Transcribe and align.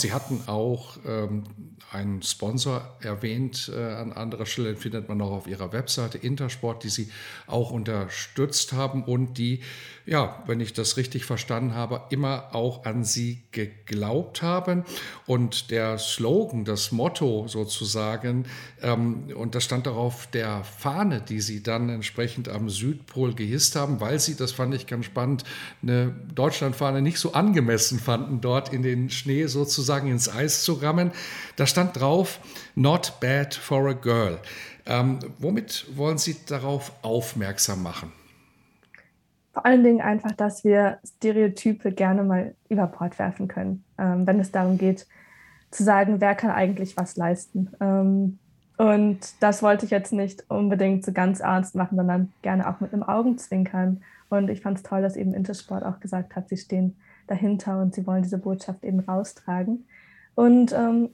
Sie 0.00 0.12
hatten 0.12 0.42
auch 0.46 0.96
ähm, 1.06 1.44
einen 1.92 2.22
Sponsor 2.22 2.96
erwähnt, 3.00 3.70
äh, 3.74 3.80
an 3.80 4.12
anderer 4.12 4.46
Stelle 4.46 4.76
findet 4.76 5.08
man 5.08 5.20
auch 5.20 5.32
auf 5.32 5.46
Ihrer 5.46 5.72
Webseite 5.72 6.18
Intersport, 6.18 6.84
die 6.84 6.88
Sie 6.88 7.10
auch 7.46 7.72
unterstützt 7.72 8.72
haben 8.72 9.04
und 9.04 9.38
die, 9.38 9.60
ja, 10.06 10.42
wenn 10.46 10.60
ich 10.60 10.72
das 10.72 10.96
richtig 10.96 11.24
verstanden 11.24 11.74
habe, 11.74 12.02
immer 12.10 12.54
auch 12.54 12.84
an 12.84 13.04
Sie 13.04 13.42
geglaubt 13.50 14.40
haben. 14.40 14.84
Und 15.26 15.70
der 15.70 15.98
Slogan, 15.98 16.64
das 16.64 16.92
Motto 16.92 17.48
sozusagen, 17.48 18.46
ähm, 18.82 19.24
und 19.34 19.54
das 19.54 19.64
stand 19.64 19.86
darauf 19.86 20.28
der 20.28 20.62
Fahne, 20.62 21.20
die 21.20 21.40
Sie 21.40 21.62
dann 21.62 21.88
entsprechend 21.88 22.48
am 22.48 22.70
Südpol 22.70 23.34
gehisst 23.34 23.74
haben, 23.74 24.00
weil 24.00 24.20
Sie, 24.20 24.36
das 24.36 24.52
fand 24.52 24.74
ich 24.74 24.86
ganz 24.86 25.06
spannend, 25.06 25.42
eine 25.82 26.14
Deutschlandfahne 26.34 27.02
nicht 27.02 27.18
so 27.18 27.32
angemessen 27.32 27.98
fanden, 27.98 28.40
dort 28.40 28.72
in 28.72 28.82
den 28.82 29.10
Schnee 29.10 29.46
sozusagen 29.46 29.89
sozusagen 29.90 30.08
ins 30.08 30.32
Eis 30.32 30.62
zu 30.62 30.74
rammen. 30.74 31.10
Da 31.56 31.66
stand 31.66 32.00
drauf, 32.00 32.38
not 32.76 33.14
bad 33.20 33.54
for 33.54 33.88
a 33.88 33.92
girl. 33.92 34.38
Ähm, 34.86 35.18
womit 35.38 35.86
wollen 35.96 36.16
Sie 36.16 36.36
darauf 36.46 36.92
aufmerksam 37.02 37.82
machen? 37.82 38.12
Vor 39.52 39.66
allen 39.66 39.82
Dingen 39.82 40.00
einfach, 40.00 40.30
dass 40.32 40.62
wir 40.62 40.98
Stereotype 41.04 41.90
gerne 41.90 42.22
mal 42.22 42.54
über 42.68 42.86
Bord 42.86 43.18
werfen 43.18 43.48
können, 43.48 43.82
ähm, 43.98 44.26
wenn 44.28 44.38
es 44.38 44.52
darum 44.52 44.78
geht, 44.78 45.08
zu 45.72 45.82
sagen, 45.82 46.20
wer 46.20 46.36
kann 46.36 46.50
eigentlich 46.52 46.96
was 46.96 47.16
leisten. 47.16 47.70
Ähm, 47.80 48.38
und 48.76 49.18
das 49.40 49.60
wollte 49.62 49.86
ich 49.86 49.90
jetzt 49.90 50.12
nicht 50.12 50.44
unbedingt 50.48 51.04
so 51.04 51.12
ganz 51.12 51.40
ernst 51.40 51.74
machen, 51.74 51.96
sondern 51.96 52.32
gerne 52.42 52.68
auch 52.68 52.78
mit 52.80 52.92
einem 52.92 53.02
Augenzwinkern. 53.02 54.02
Und 54.30 54.48
ich 54.48 54.62
fand 54.62 54.78
es 54.78 54.82
toll, 54.82 55.02
dass 55.02 55.16
eben 55.16 55.34
Intersport 55.34 55.84
auch 55.84 56.00
gesagt 56.00 56.36
hat, 56.36 56.48
sie 56.48 56.56
stehen 56.56 56.96
dahinter 57.26 57.80
und 57.80 57.94
sie 57.94 58.06
wollen 58.06 58.22
diese 58.22 58.38
Botschaft 58.38 58.84
eben 58.84 59.00
raustragen. 59.00 59.86
Und 60.34 60.72
ähm, 60.72 61.10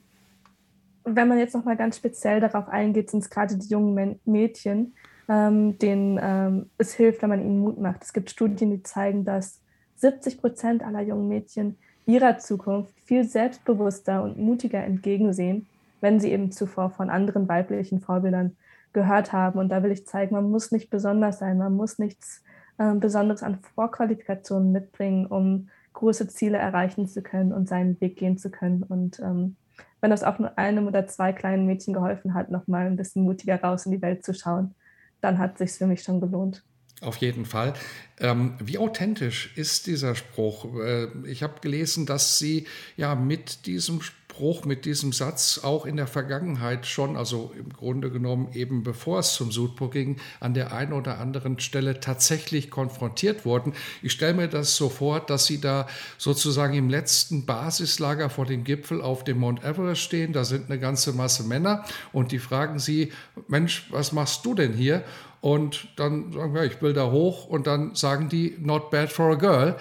wenn 1.03 1.27
man 1.27 1.39
jetzt 1.39 1.55
noch 1.55 1.65
mal 1.65 1.77
ganz 1.77 1.97
speziell 1.97 2.39
darauf 2.39 2.67
eingeht, 2.69 3.09
sind 3.09 3.23
es 3.23 3.29
gerade 3.29 3.57
die 3.57 3.67
jungen 3.67 4.19
Mädchen, 4.25 4.93
ähm, 5.29 5.77
denen 5.79 6.19
ähm, 6.21 6.69
es 6.77 6.93
hilft, 6.93 7.21
wenn 7.21 7.29
man 7.29 7.41
ihnen 7.41 7.59
Mut 7.59 7.79
macht. 7.79 8.03
Es 8.03 8.13
gibt 8.13 8.29
Studien, 8.29 8.71
die 8.71 8.83
zeigen, 8.83 9.25
dass 9.25 9.61
70 9.95 10.39
Prozent 10.39 10.83
aller 10.83 11.01
jungen 11.01 11.27
Mädchen 11.27 11.77
ihrer 12.05 12.37
Zukunft 12.37 12.93
viel 13.03 13.23
selbstbewusster 13.23 14.23
und 14.23 14.37
mutiger 14.37 14.83
entgegensehen, 14.83 15.67
wenn 16.01 16.19
sie 16.19 16.31
eben 16.31 16.51
zuvor 16.51 16.89
von 16.89 17.09
anderen 17.09 17.47
weiblichen 17.47 17.99
Vorbildern 17.99 18.55
gehört 18.93 19.33
haben. 19.33 19.59
Und 19.59 19.69
da 19.69 19.83
will 19.83 19.91
ich 19.91 20.07
zeigen, 20.07 20.35
man 20.35 20.49
muss 20.49 20.71
nicht 20.71 20.89
besonders 20.89 21.39
sein, 21.39 21.57
man 21.57 21.75
muss 21.75 21.99
nichts 21.99 22.43
äh, 22.77 22.93
Besonderes 22.95 23.43
an 23.43 23.59
Vorqualifikationen 23.75 24.71
mitbringen, 24.71 25.25
um 25.25 25.69
große 25.93 26.27
Ziele 26.27 26.57
erreichen 26.57 27.07
zu 27.07 27.21
können 27.21 27.51
und 27.51 27.67
seinen 27.67 27.99
Weg 28.01 28.17
gehen 28.17 28.37
zu 28.37 28.51
können. 28.51 28.83
Und 28.83 29.19
ähm, 29.19 29.55
wenn 29.99 30.11
das 30.11 30.23
auch 30.23 30.39
nur 30.39 30.57
einem 30.57 30.87
oder 30.87 31.07
zwei 31.07 31.33
kleinen 31.33 31.65
Mädchen 31.65 31.93
geholfen 31.93 32.33
hat, 32.33 32.51
nochmal 32.51 32.85
ein 32.85 32.97
bisschen 32.97 33.23
mutiger 33.23 33.59
raus 33.61 33.85
in 33.85 33.91
die 33.91 34.01
Welt 34.01 34.23
zu 34.23 34.33
schauen, 34.33 34.75
dann 35.21 35.39
hat 35.39 35.57
sich 35.57 35.71
für 35.71 35.87
mich 35.87 36.03
schon 36.03 36.21
gelohnt. 36.21 36.63
Auf 37.01 37.17
jeden 37.17 37.45
Fall. 37.45 37.73
Ähm, 38.19 38.55
wie 38.59 38.79
authentisch 38.79 39.55
ist 39.55 39.85
dieser 39.85 40.15
Spruch? 40.15 40.65
Äh, 40.79 41.07
ich 41.27 41.43
habe 41.43 41.61
gelesen, 41.61 42.07
dass 42.07 42.39
Sie 42.39 42.65
ja 42.95 43.13
mit 43.13 43.67
diesem 43.67 44.01
Spruch 44.01 44.17
Spruch 44.37 44.65
mit 44.65 44.85
diesem 44.85 45.13
Satz 45.13 45.61
auch 45.63 45.87
in 45.87 45.97
der 45.97 46.05
Vergangenheit 46.05 46.85
schon, 46.85 47.17
also 47.17 47.51
im 47.57 47.73
Grunde 47.73 48.11
genommen 48.11 48.49
eben 48.53 48.83
bevor 48.83 49.17
es 49.19 49.33
zum 49.33 49.51
Sudpur 49.51 49.89
ging, 49.89 50.17
an 50.39 50.53
der 50.53 50.73
einen 50.73 50.93
oder 50.93 51.17
anderen 51.17 51.59
Stelle 51.59 51.99
tatsächlich 51.99 52.69
konfrontiert 52.69 53.45
wurden. 53.45 53.73
Ich 54.03 54.11
stelle 54.11 54.35
mir 54.35 54.47
das 54.47 54.75
so 54.75 54.89
vor, 54.89 55.21
dass 55.21 55.47
Sie 55.47 55.59
da 55.59 55.87
sozusagen 56.19 56.75
im 56.75 56.87
letzten 56.87 57.47
Basislager 57.47 58.29
vor 58.29 58.45
dem 58.45 58.63
Gipfel 58.63 59.01
auf 59.01 59.23
dem 59.23 59.39
Mount 59.39 59.63
Everest 59.63 60.01
stehen. 60.01 60.33
Da 60.33 60.43
sind 60.45 60.69
eine 60.69 60.79
ganze 60.79 61.13
Masse 61.13 61.43
Männer 61.43 61.83
und 62.13 62.31
die 62.31 62.37
fragen 62.37 62.77
Sie, 62.77 63.11
Mensch, 63.47 63.87
was 63.89 64.11
machst 64.11 64.45
du 64.45 64.53
denn 64.53 64.73
hier? 64.73 65.03
Und 65.41 65.87
dann 65.95 66.31
sagen 66.31 66.53
wir, 66.53 66.63
ich 66.63 66.79
will 66.83 66.93
da 66.93 67.09
hoch 67.09 67.47
und 67.47 67.65
dann 67.65 67.95
sagen 67.95 68.29
die, 68.29 68.55
not 68.59 68.91
bad 68.91 69.11
for 69.11 69.31
a 69.31 69.35
girl. 69.35 69.77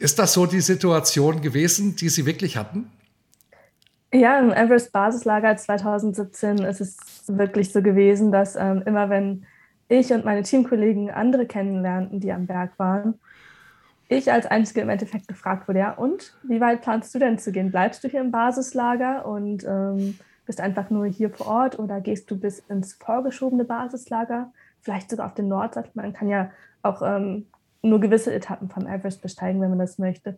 Ist 0.00 0.18
das 0.18 0.32
so 0.32 0.46
die 0.46 0.62
Situation 0.62 1.42
gewesen, 1.42 1.94
die 1.94 2.08
Sie 2.08 2.26
wirklich 2.26 2.56
hatten? 2.56 2.90
Ja, 4.12 4.40
im 4.40 4.50
Everest 4.50 4.92
Basislager 4.92 5.56
2017 5.56 6.58
ist 6.58 6.80
es 6.80 6.98
wirklich 7.28 7.72
so 7.72 7.80
gewesen, 7.80 8.32
dass 8.32 8.56
ähm, 8.56 8.82
immer 8.84 9.08
wenn 9.08 9.46
ich 9.88 10.12
und 10.12 10.24
meine 10.24 10.42
Teamkollegen 10.42 11.10
andere 11.10 11.46
kennenlernten, 11.46 12.18
die 12.20 12.32
am 12.32 12.46
Berg 12.46 12.76
waren, 12.78 13.20
ich 14.08 14.32
als 14.32 14.46
Einzige 14.46 14.80
im 14.80 14.88
Endeffekt 14.88 15.28
gefragt 15.28 15.68
wurde, 15.68 15.78
ja, 15.78 15.92
und 15.92 16.36
wie 16.42 16.60
weit 16.60 16.82
planst 16.82 17.14
du 17.14 17.20
denn 17.20 17.38
zu 17.38 17.52
gehen? 17.52 17.70
Bleibst 17.70 18.02
du 18.02 18.08
hier 18.08 18.20
im 18.20 18.32
Basislager 18.32 19.24
und 19.24 19.64
ähm, 19.64 20.18
bist 20.46 20.60
einfach 20.60 20.90
nur 20.90 21.06
hier 21.06 21.30
vor 21.30 21.46
Ort 21.46 21.78
oder 21.78 22.00
gehst 22.00 22.28
du 22.30 22.36
bis 22.36 22.58
ins 22.58 22.94
vorgeschobene 22.94 23.64
Basislager, 23.64 24.52
vielleicht 24.80 25.10
sogar 25.10 25.26
auf 25.26 25.34
den 25.34 25.46
Nordsattel? 25.46 25.92
Man 25.94 26.12
kann 26.12 26.28
ja 26.28 26.50
auch 26.82 27.02
ähm, 27.02 27.46
nur 27.82 28.00
gewisse 28.00 28.34
Etappen 28.34 28.68
vom 28.68 28.88
Everest 28.88 29.22
besteigen, 29.22 29.60
wenn 29.60 29.70
man 29.70 29.78
das 29.78 29.98
möchte. 29.98 30.36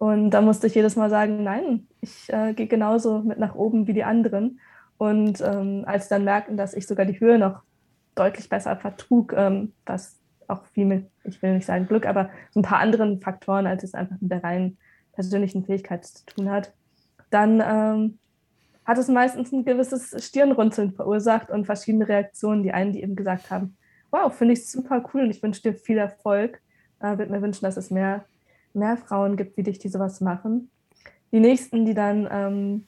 Und 0.00 0.30
da 0.30 0.40
musste 0.40 0.66
ich 0.66 0.74
jedes 0.74 0.96
Mal 0.96 1.10
sagen, 1.10 1.42
nein, 1.42 1.86
ich 2.00 2.32
äh, 2.32 2.54
gehe 2.54 2.66
genauso 2.66 3.18
mit 3.20 3.38
nach 3.38 3.54
oben 3.54 3.86
wie 3.86 3.92
die 3.92 4.02
anderen. 4.02 4.58
Und 4.96 5.42
ähm, 5.42 5.84
als 5.84 6.08
dann 6.08 6.24
merkten, 6.24 6.56
dass 6.56 6.72
ich 6.72 6.86
sogar 6.86 7.04
die 7.04 7.20
Höhe 7.20 7.38
noch 7.38 7.60
deutlich 8.14 8.48
besser 8.48 8.76
vertrug, 8.76 9.34
ähm, 9.36 9.74
was 9.84 10.18
auch 10.48 10.64
viel 10.72 10.86
mit, 10.86 11.10
ich 11.24 11.42
will 11.42 11.52
nicht 11.52 11.66
sagen 11.66 11.86
Glück, 11.86 12.06
aber 12.06 12.30
so 12.50 12.60
ein 12.60 12.62
paar 12.62 12.78
anderen 12.78 13.20
Faktoren, 13.20 13.66
als 13.66 13.84
es 13.84 13.92
einfach 13.92 14.16
mit 14.22 14.32
der 14.32 14.42
reinen 14.42 14.78
persönlichen 15.12 15.66
Fähigkeit 15.66 16.06
zu 16.06 16.24
tun 16.24 16.50
hat, 16.50 16.72
dann 17.28 17.62
ähm, 17.62 18.18
hat 18.86 18.96
es 18.96 19.08
meistens 19.08 19.52
ein 19.52 19.66
gewisses 19.66 20.16
Stirnrunzeln 20.24 20.92
verursacht 20.92 21.50
und 21.50 21.66
verschiedene 21.66 22.08
Reaktionen. 22.08 22.62
Die 22.62 22.72
einen, 22.72 22.94
die 22.94 23.02
eben 23.02 23.16
gesagt 23.16 23.50
haben, 23.50 23.76
wow, 24.10 24.32
finde 24.32 24.54
ich 24.54 24.66
super 24.66 25.04
cool 25.12 25.24
und 25.24 25.30
ich 25.30 25.42
wünsche 25.42 25.60
dir 25.60 25.74
viel 25.74 25.98
Erfolg. 25.98 26.62
Äh, 27.00 27.18
würde 27.18 27.30
mir 27.30 27.42
wünschen, 27.42 27.66
dass 27.66 27.76
es 27.76 27.90
mehr 27.90 28.24
mehr 28.74 28.96
Frauen 28.96 29.36
gibt 29.36 29.56
wie 29.56 29.62
dich, 29.62 29.78
die 29.78 29.88
sowas 29.88 30.20
machen. 30.20 30.70
Die 31.32 31.40
nächsten, 31.40 31.84
die 31.84 31.94
dann 31.94 32.28
ähm, 32.30 32.86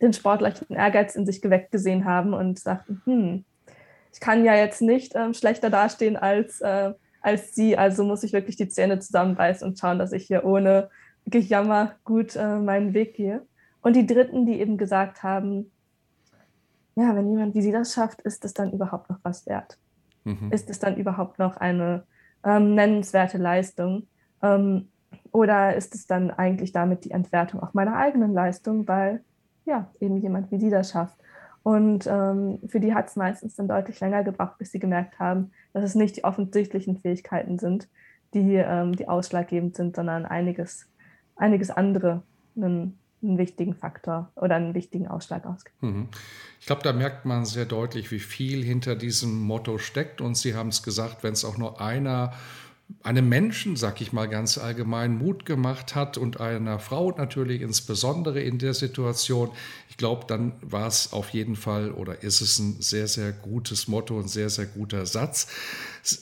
den 0.00 0.12
sportlichen 0.12 0.76
Ehrgeiz 0.76 1.14
in 1.14 1.26
sich 1.26 1.42
geweckt 1.42 1.72
gesehen 1.72 2.04
haben 2.04 2.32
und 2.32 2.58
sagten, 2.58 3.02
hm, 3.04 3.44
ich 4.12 4.20
kann 4.20 4.44
ja 4.44 4.54
jetzt 4.54 4.82
nicht 4.82 5.14
ähm, 5.14 5.34
schlechter 5.34 5.70
dastehen 5.70 6.16
als, 6.16 6.60
äh, 6.60 6.92
als 7.20 7.54
sie, 7.54 7.76
also 7.76 8.04
muss 8.04 8.22
ich 8.22 8.32
wirklich 8.32 8.56
die 8.56 8.68
Zähne 8.68 8.98
zusammenbeißen 8.98 9.66
und 9.66 9.78
schauen, 9.78 9.98
dass 9.98 10.12
ich 10.12 10.26
hier 10.26 10.44
ohne 10.44 10.90
Gejammer 11.26 11.96
gut 12.04 12.34
äh, 12.36 12.56
meinen 12.56 12.94
Weg 12.94 13.14
gehe. 13.14 13.46
Und 13.82 13.94
die 13.94 14.06
Dritten, 14.06 14.46
die 14.46 14.60
eben 14.60 14.76
gesagt 14.76 15.22
haben, 15.22 15.70
ja, 16.96 17.14
wenn 17.14 17.30
jemand 17.30 17.54
wie 17.54 17.62
sie 17.62 17.72
das 17.72 17.94
schafft, 17.94 18.20
ist 18.22 18.44
es 18.44 18.52
dann 18.52 18.72
überhaupt 18.72 19.08
noch 19.10 19.18
was 19.22 19.46
wert? 19.46 19.78
Mhm. 20.24 20.50
Ist 20.52 20.68
es 20.70 20.78
dann 20.78 20.96
überhaupt 20.96 21.38
noch 21.38 21.56
eine 21.56 22.04
ähm, 22.44 22.74
nennenswerte 22.74 23.38
Leistung? 23.38 24.06
Ähm, 24.42 24.89
oder 25.32 25.76
ist 25.76 25.94
es 25.94 26.06
dann 26.06 26.30
eigentlich 26.30 26.72
damit 26.72 27.04
die 27.04 27.10
Entwertung 27.12 27.62
auch 27.62 27.74
meiner 27.74 27.96
eigenen 27.96 28.32
Leistung, 28.32 28.86
weil 28.88 29.22
ja, 29.64 29.90
eben 30.00 30.16
jemand 30.16 30.50
wie 30.50 30.58
die 30.58 30.70
das 30.70 30.90
schafft. 30.90 31.16
Und 31.62 32.06
ähm, 32.06 32.58
für 32.66 32.80
die 32.80 32.94
hat 32.94 33.08
es 33.08 33.16
meistens 33.16 33.54
dann 33.54 33.68
deutlich 33.68 34.00
länger 34.00 34.24
gebraucht, 34.24 34.58
bis 34.58 34.72
sie 34.72 34.78
gemerkt 34.78 35.18
haben, 35.18 35.52
dass 35.72 35.84
es 35.84 35.94
nicht 35.94 36.16
die 36.16 36.24
offensichtlichen 36.24 36.96
Fähigkeiten 36.96 37.58
sind, 37.58 37.88
die, 38.34 38.54
ähm, 38.54 38.96
die 38.96 39.08
ausschlaggebend 39.08 39.76
sind, 39.76 39.96
sondern 39.96 40.24
einiges, 40.24 40.88
einiges 41.36 41.70
andere 41.70 42.22
einen, 42.56 42.98
einen 43.22 43.36
wichtigen 43.36 43.74
Faktor 43.74 44.32
oder 44.36 44.56
einen 44.56 44.74
wichtigen 44.74 45.06
Ausschlag 45.06 45.44
ausgibt. 45.44 45.82
Mhm. 45.82 46.08
Ich 46.60 46.66
glaube, 46.66 46.82
da 46.82 46.92
merkt 46.92 47.26
man 47.26 47.44
sehr 47.44 47.66
deutlich, 47.66 48.10
wie 48.10 48.20
viel 48.20 48.64
hinter 48.64 48.96
diesem 48.96 49.40
Motto 49.42 49.76
steckt. 49.78 50.22
Und 50.22 50.36
Sie 50.36 50.54
haben 50.54 50.68
es 50.68 50.82
gesagt, 50.82 51.22
wenn 51.22 51.34
es 51.34 51.44
auch 51.44 51.58
nur 51.58 51.80
einer 51.80 52.32
einem 53.02 53.28
Menschen, 53.28 53.76
sag 53.76 54.00
ich 54.00 54.12
mal 54.12 54.26
ganz 54.26 54.58
allgemein, 54.58 55.16
Mut 55.16 55.46
gemacht 55.46 55.94
hat 55.94 56.18
und 56.18 56.40
einer 56.40 56.78
Frau 56.78 57.10
natürlich 57.10 57.62
insbesondere 57.62 58.40
in 58.40 58.58
der 58.58 58.74
Situation, 58.74 59.50
ich 59.88 59.96
glaube, 59.96 60.24
dann 60.26 60.52
war 60.62 60.86
es 60.86 61.12
auf 61.12 61.30
jeden 61.30 61.56
Fall 61.56 61.92
oder 61.92 62.22
ist 62.22 62.40
es 62.40 62.58
ein 62.58 62.80
sehr, 62.80 63.08
sehr 63.08 63.32
gutes 63.32 63.88
Motto, 63.88 64.18
ein 64.18 64.28
sehr, 64.28 64.50
sehr 64.50 64.66
guter 64.66 65.06
Satz. 65.06 65.46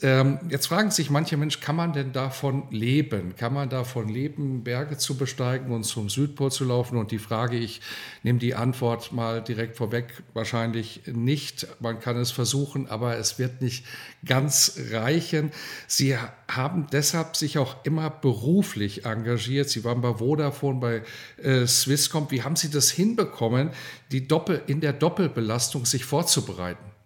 Ähm, 0.01 0.39
jetzt 0.49 0.67
fragen 0.67 0.91
sich 0.91 1.09
manche 1.09 1.37
Menschen, 1.37 1.61
kann 1.61 1.75
man 1.75 1.93
denn 1.93 2.11
davon 2.11 2.63
leben? 2.69 3.35
Kann 3.37 3.53
man 3.53 3.69
davon 3.69 4.09
leben, 4.09 4.63
Berge 4.63 4.97
zu 4.97 5.15
besteigen 5.15 5.71
und 5.71 5.83
zum 5.83 6.09
Südpol 6.09 6.51
zu 6.51 6.65
laufen? 6.65 6.97
Und 6.97 7.11
die 7.11 7.19
Frage, 7.19 7.57
ich 7.57 7.79
nehme 8.23 8.39
die 8.39 8.55
Antwort 8.55 9.13
mal 9.13 9.41
direkt 9.41 9.77
vorweg, 9.77 10.23
wahrscheinlich 10.33 11.03
nicht. 11.07 11.67
Man 11.79 11.99
kann 11.99 12.17
es 12.17 12.31
versuchen, 12.31 12.87
aber 12.87 13.17
es 13.17 13.39
wird 13.39 13.61
nicht 13.61 13.85
ganz 14.25 14.77
reichen. 14.91 15.51
Sie 15.87 16.17
haben 16.49 16.87
deshalb 16.91 17.37
sich 17.37 17.57
auch 17.57 17.77
immer 17.85 18.09
beruflich 18.09 19.05
engagiert. 19.05 19.69
Sie 19.69 19.85
waren 19.85 20.01
bei 20.01 20.15
Vodafone, 20.15 20.79
bei 20.79 21.03
äh, 21.41 21.65
Swisscom. 21.65 22.29
Wie 22.31 22.43
haben 22.43 22.57
Sie 22.57 22.69
das 22.69 22.91
hinbekommen, 22.91 23.69
die 24.11 24.27
Doppel, 24.27 24.61
in 24.67 24.81
der 24.81 24.93
Doppelbelastung 24.93 25.85
sich 25.85 26.03
vorzubereiten? 26.03 26.98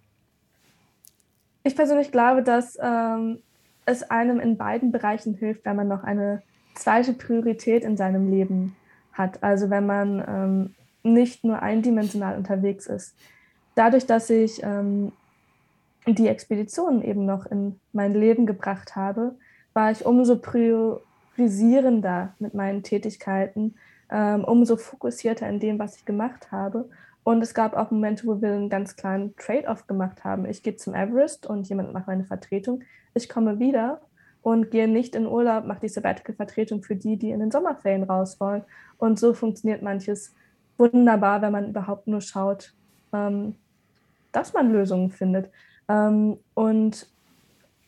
Ich 1.64 1.76
persönlich 1.76 2.12
glaube, 2.12 2.44
dass 2.44 2.78
ähm, 2.82 3.40
es 3.86 4.04
einem 4.10 4.40
in 4.40 4.58
beiden 4.58 4.92
Bereichen 4.92 5.34
hilft, 5.34 5.66
wenn 5.66 5.76
man 5.76 5.88
noch 5.88 6.04
eine 6.04 6.42
zweite 6.76 7.14
Priorität 7.14 7.84
in 7.84 7.96
seinem 7.96 8.30
Leben 8.30 8.76
hat. 9.14 9.42
Also 9.44 9.70
wenn 9.70 9.86
man 9.86 10.24
ähm, 10.28 10.76
nicht 11.04 11.44
nur 11.44 11.62
eindimensional 11.62 12.36
unterwegs 12.36 12.88
ist. 12.88 13.16
Dadurch, 13.76 14.06
dass 14.06 14.30
ich 14.30 14.62
ähm, 14.64 15.12
die 16.08 16.28
Expeditionen 16.28 17.02
eben 17.02 17.26
noch 17.26 17.46
in 17.46 17.80
mein 17.94 18.14
Leben 18.14 18.46
gebracht 18.46 18.96
habe, 18.96 19.36
war 19.74 19.92
ich 19.92 20.06
umso 20.06 20.38
priorisierender 20.38 22.34
mit 22.40 22.54
meinen 22.54 22.84
Tätigkeiten, 22.84 23.76
ähm, 24.12 24.44
umso 24.44 24.76
fokussierter 24.76 25.48
in 25.48 25.60
dem, 25.60 25.80
was 25.80 25.96
ich 25.96 26.06
gemacht 26.06 26.52
habe 26.52 26.90
und 27.24 27.42
es 27.42 27.54
gab 27.54 27.76
auch 27.76 27.92
Momente, 27.92 28.28
wo 28.28 28.42
wir 28.42 28.52
einen 28.52 28.70
ganz 28.70 28.96
kleinen 28.96 29.36
Trade-off 29.38 29.88
gemacht 29.88 30.24
haben. 30.24 30.46
Ich 30.46 30.62
gehe 30.62 30.76
zum 30.76 30.94
Everest 30.94 31.46
und 31.46 31.68
jemand 31.70 31.94
macht 31.94 32.08
meine 32.08 32.26
Vertretung. 32.26 32.84
Ich 33.14 33.30
komme 33.30 33.60
wieder 33.60 34.02
und 34.42 34.72
gehe 34.72 34.90
nicht 34.90 35.16
in 35.16 35.26
Urlaub, 35.26 35.66
mache 35.66 35.82
die 35.82 35.90
Sabbatical-Vertretung 35.90 36.84
für 36.84 36.98
die, 36.98 37.18
die 37.18 37.32
in 37.32 37.40
den 37.40 37.52
Sommerferien 37.52 38.04
raus 38.04 38.40
wollen. 38.42 38.64
Und 38.98 39.20
so 39.20 39.34
funktioniert 39.34 39.82
manches 39.82 40.36
wunderbar, 40.78 41.42
wenn 41.42 41.54
man 41.54 41.70
überhaupt 41.70 42.08
nur 42.08 42.20
schaut, 42.20 42.74
ähm, 43.14 43.56
dass 44.34 44.54
man 44.54 44.74
Lösungen 44.74 45.10
findet. 45.10 45.50
Ähm, 45.88 46.40
und 46.56 47.08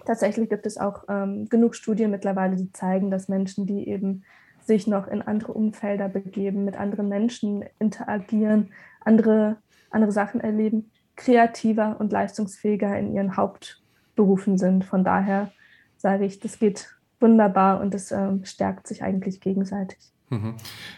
tatsächlich 0.06 0.50
gibt 0.50 0.66
es 0.66 0.78
auch 0.78 1.04
ähm, 1.10 1.50
genug 1.50 1.76
Studien 1.76 2.12
mittlerweile, 2.12 2.56
die 2.56 2.72
zeigen, 2.72 3.12
dass 3.12 3.28
Menschen, 3.28 3.66
die 3.66 3.90
eben 3.90 4.24
sich 4.66 4.88
noch 4.88 5.08
in 5.08 5.22
andere 5.22 5.54
Umfelder 5.54 6.10
begeben, 6.10 6.66
mit 6.66 6.78
anderen 6.78 7.08
Menschen 7.08 7.64
interagieren, 7.80 8.72
andere, 9.02 9.58
andere 9.92 10.12
Sachen 10.12 10.42
erleben, 10.42 10.92
kreativer 11.16 11.98
und 12.00 12.12
leistungsfähiger 12.12 12.98
in 12.98 13.14
ihren 13.14 13.38
Hauptberufen 13.38 14.58
sind. 14.58 14.86
Von 14.86 15.04
daher 15.04 15.52
sage 15.98 16.26
ich, 16.26 16.40
das 16.40 16.60
geht 16.60 16.96
wunderbar 17.20 17.80
und 17.80 17.94
es 17.94 18.12
ähm, 18.12 18.44
stärkt 18.44 18.88
sich 18.88 19.04
eigentlich 19.04 19.40
gegenseitig. 19.40 20.15
Mhm. 20.30 20.56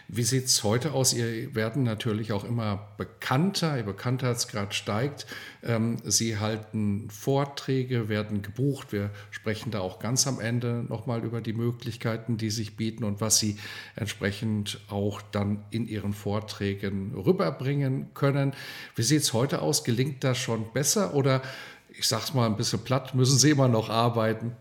Wie 0.08 0.22
sieht 0.22 0.46
es 0.46 0.64
heute 0.64 0.92
aus? 0.92 1.12
Ihr 1.12 1.54
werden 1.54 1.82
natürlich 1.82 2.32
auch 2.32 2.44
immer 2.44 2.88
bekannter, 2.96 3.76
Ihr 3.76 3.82
Bekanntheitsgrad 3.82 4.74
steigt. 4.74 5.26
Ähm, 5.62 5.98
Sie 6.02 6.38
halten 6.38 7.10
Vorträge, 7.10 8.08
werden 8.08 8.40
gebucht. 8.40 8.90
Wir 8.90 9.10
sprechen 9.30 9.70
da 9.70 9.80
auch 9.80 9.98
ganz 9.98 10.26
am 10.26 10.40
Ende 10.40 10.82
nochmal 10.88 11.24
über 11.24 11.42
die 11.42 11.52
Möglichkeiten, 11.52 12.38
die 12.38 12.48
sich 12.48 12.76
bieten 12.78 13.04
und 13.04 13.20
was 13.20 13.38
Sie 13.38 13.58
entsprechend 13.96 14.80
auch 14.88 15.20
dann 15.20 15.62
in 15.70 15.86
Ihren 15.86 16.14
Vorträgen 16.14 17.14
rüberbringen 17.14 18.14
können. 18.14 18.54
Wie 18.94 19.02
sieht 19.02 19.20
es 19.20 19.34
heute 19.34 19.60
aus? 19.60 19.84
Gelingt 19.84 20.24
das 20.24 20.38
schon 20.38 20.72
besser 20.72 21.12
oder, 21.14 21.42
ich 21.90 22.08
sage 22.08 22.22
es 22.24 22.32
mal 22.32 22.46
ein 22.46 22.56
bisschen 22.56 22.82
platt, 22.82 23.14
müssen 23.14 23.36
Sie 23.36 23.50
immer 23.50 23.68
noch 23.68 23.90
arbeiten? 23.90 24.56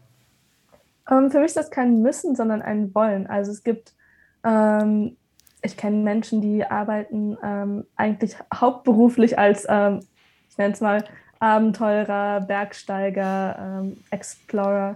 Ähm, 1.10 1.32
für 1.32 1.38
mich 1.38 1.48
ist 1.48 1.58
das 1.58 1.72
kein 1.72 2.02
Müssen, 2.02 2.36
sondern 2.36 2.62
ein 2.62 2.94
Wollen. 2.94 3.28
Also 3.28 3.54
es 3.54 3.64
gibt 3.64 3.94
ähm, 4.48 5.18
ich 5.62 5.76
kenne 5.76 5.98
Menschen, 5.98 6.42
die 6.42 6.66
arbeiten 6.66 7.38
ähm, 7.44 7.86
eigentlich 7.96 8.38
hauptberuflich 8.54 9.38
als, 9.38 9.66
ähm, 9.70 10.00
ich 10.50 10.58
nenne 10.58 10.74
es 10.74 10.82
mal, 10.82 11.04
Abenteurer, 11.40 12.42
Bergsteiger, 12.42 13.58
ähm, 13.60 13.98
Explorer. 14.10 14.96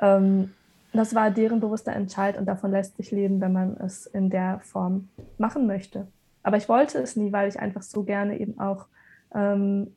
Ähm, 0.00 0.52
das 0.92 1.14
war 1.14 1.30
deren 1.30 1.60
bewusster 1.60 1.92
Entscheid 1.92 2.38
und 2.38 2.46
davon 2.46 2.70
lässt 2.70 2.96
sich 2.96 3.10
leben, 3.10 3.40
wenn 3.40 3.52
man 3.52 3.76
es 3.76 4.06
in 4.06 4.30
der 4.30 4.60
Form 4.60 5.08
machen 5.38 5.66
möchte. 5.66 6.08
Aber 6.42 6.56
ich 6.56 6.68
wollte 6.68 6.98
es 6.98 7.16
nie, 7.16 7.32
weil 7.32 7.48
ich 7.48 7.60
einfach 7.60 7.82
so 7.82 8.02
gerne 8.04 8.38
eben 8.40 8.58
auch 8.58 8.86
ähm, 9.34 9.94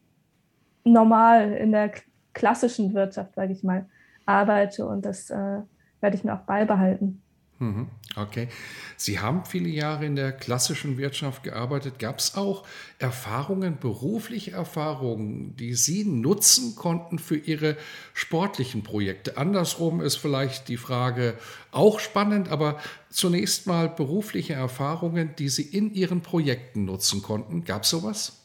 normal 0.84 1.54
in 1.54 1.72
der 1.72 1.92
klassischen 2.34 2.94
Wirtschaft, 2.94 3.36
sage 3.36 3.54
ich 3.54 3.64
mal, 3.64 3.86
arbeite 4.26 4.86
und 4.86 5.06
das 5.06 5.30
äh, 5.30 5.60
werde 6.02 6.16
ich 6.16 6.24
mir 6.24 6.34
auch 6.34 6.46
beibehalten. 6.46 7.22
Mhm. 7.60 7.88
Okay. 8.16 8.48
Sie 8.96 9.20
haben 9.20 9.44
viele 9.44 9.68
Jahre 9.68 10.06
in 10.06 10.16
der 10.16 10.32
klassischen 10.32 10.98
Wirtschaft 10.98 11.44
gearbeitet. 11.44 12.00
Gab 12.00 12.20
es 12.20 12.36
auch 12.36 12.66
Erfahrungen, 13.00 13.78
berufliche 13.80 14.52
Erfahrungen, 14.52 15.58
die 15.58 15.74
Sie 15.74 16.06
nutzen 16.06 16.76
konnten 16.76 17.20
für 17.20 17.36
Ihre 17.36 17.76
sportlichen 18.14 18.84
Projekte? 18.84 19.38
Andersrum 19.38 20.00
ist 20.00 20.16
vielleicht 20.16 20.70
die 20.70 20.78
Frage 20.78 21.34
auch 21.72 22.00
spannend, 22.00 22.50
aber 22.50 22.80
zunächst 23.10 23.68
mal 23.68 23.90
berufliche 23.90 24.54
Erfahrungen, 24.54 25.36
die 25.38 25.50
Sie 25.50 25.64
in 25.64 25.94
Ihren 25.94 26.22
Projekten 26.22 26.86
nutzen 26.86 27.22
konnten. 27.22 27.66
Gab 27.66 27.84
es 27.84 27.90
sowas? 27.90 28.40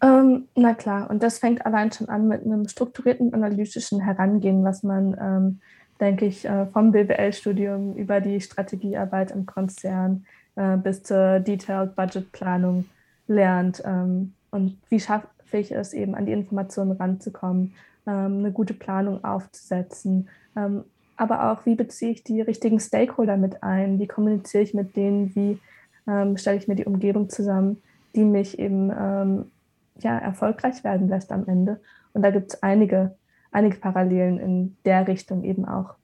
Ähm, 0.00 0.46
na 0.54 0.74
klar, 0.74 1.10
und 1.10 1.24
das 1.24 1.40
fängt 1.40 1.66
allein 1.66 1.90
schon 1.90 2.08
an 2.08 2.28
mit 2.28 2.44
einem 2.44 2.68
strukturierten 2.68 3.34
analytischen 3.34 4.00
Herangehen, 4.00 4.62
was 4.62 4.84
man 4.84 5.16
ähm, 5.20 5.60
denke 6.00 6.26
ich, 6.26 6.44
äh, 6.44 6.66
vom 6.66 6.92
BWL-Studium 6.92 7.94
über 7.96 8.20
die 8.20 8.40
Strategiearbeit 8.40 9.30
im 9.30 9.46
Konzern 9.46 10.24
äh, 10.56 10.76
bis 10.76 11.02
zur 11.02 11.40
Detailed 11.40 11.96
Budgetplanung 11.96 12.86
lernt. 13.26 13.82
Ähm, 13.84 14.34
und 14.50 14.78
wie 14.88 15.00
schaffe 15.00 15.28
ich 15.52 15.72
es 15.72 15.92
eben, 15.92 16.14
an 16.14 16.26
die 16.26 16.32
Informationen 16.32 16.92
ranzukommen, 16.92 17.74
ähm, 18.06 18.38
eine 18.38 18.52
gute 18.52 18.74
Planung 18.74 19.24
aufzusetzen. 19.24 20.28
Ähm, 20.56 20.84
aber 21.16 21.50
auch, 21.50 21.66
wie 21.66 21.74
beziehe 21.74 22.12
ich 22.12 22.22
die 22.22 22.40
richtigen 22.40 22.78
Stakeholder 22.78 23.36
mit 23.36 23.62
ein? 23.62 23.98
Wie 23.98 24.06
kommuniziere 24.06 24.62
ich 24.62 24.72
mit 24.72 24.96
denen? 24.96 25.34
Wie 25.34 25.58
stelle 26.36 26.56
ich 26.56 26.68
mir 26.68 26.76
die 26.76 26.86
Umgebung 26.86 27.28
zusammen, 27.28 27.82
die 28.14 28.24
mich 28.24 28.58
eben 28.58 28.88
ja, 29.98 30.16
erfolgreich 30.16 30.84
werden 30.84 31.08
lässt 31.08 31.32
am 31.32 31.46
Ende? 31.48 31.80
Und 32.14 32.22
da 32.22 32.30
gibt 32.30 32.52
es 32.52 32.62
einige 32.62 33.16
einige 33.58 33.76
Parallelen 33.76 34.38
in 34.38 34.76
der 34.84 35.06
Richtung 35.08 35.44
eben 35.44 35.64
auch. 35.64 35.94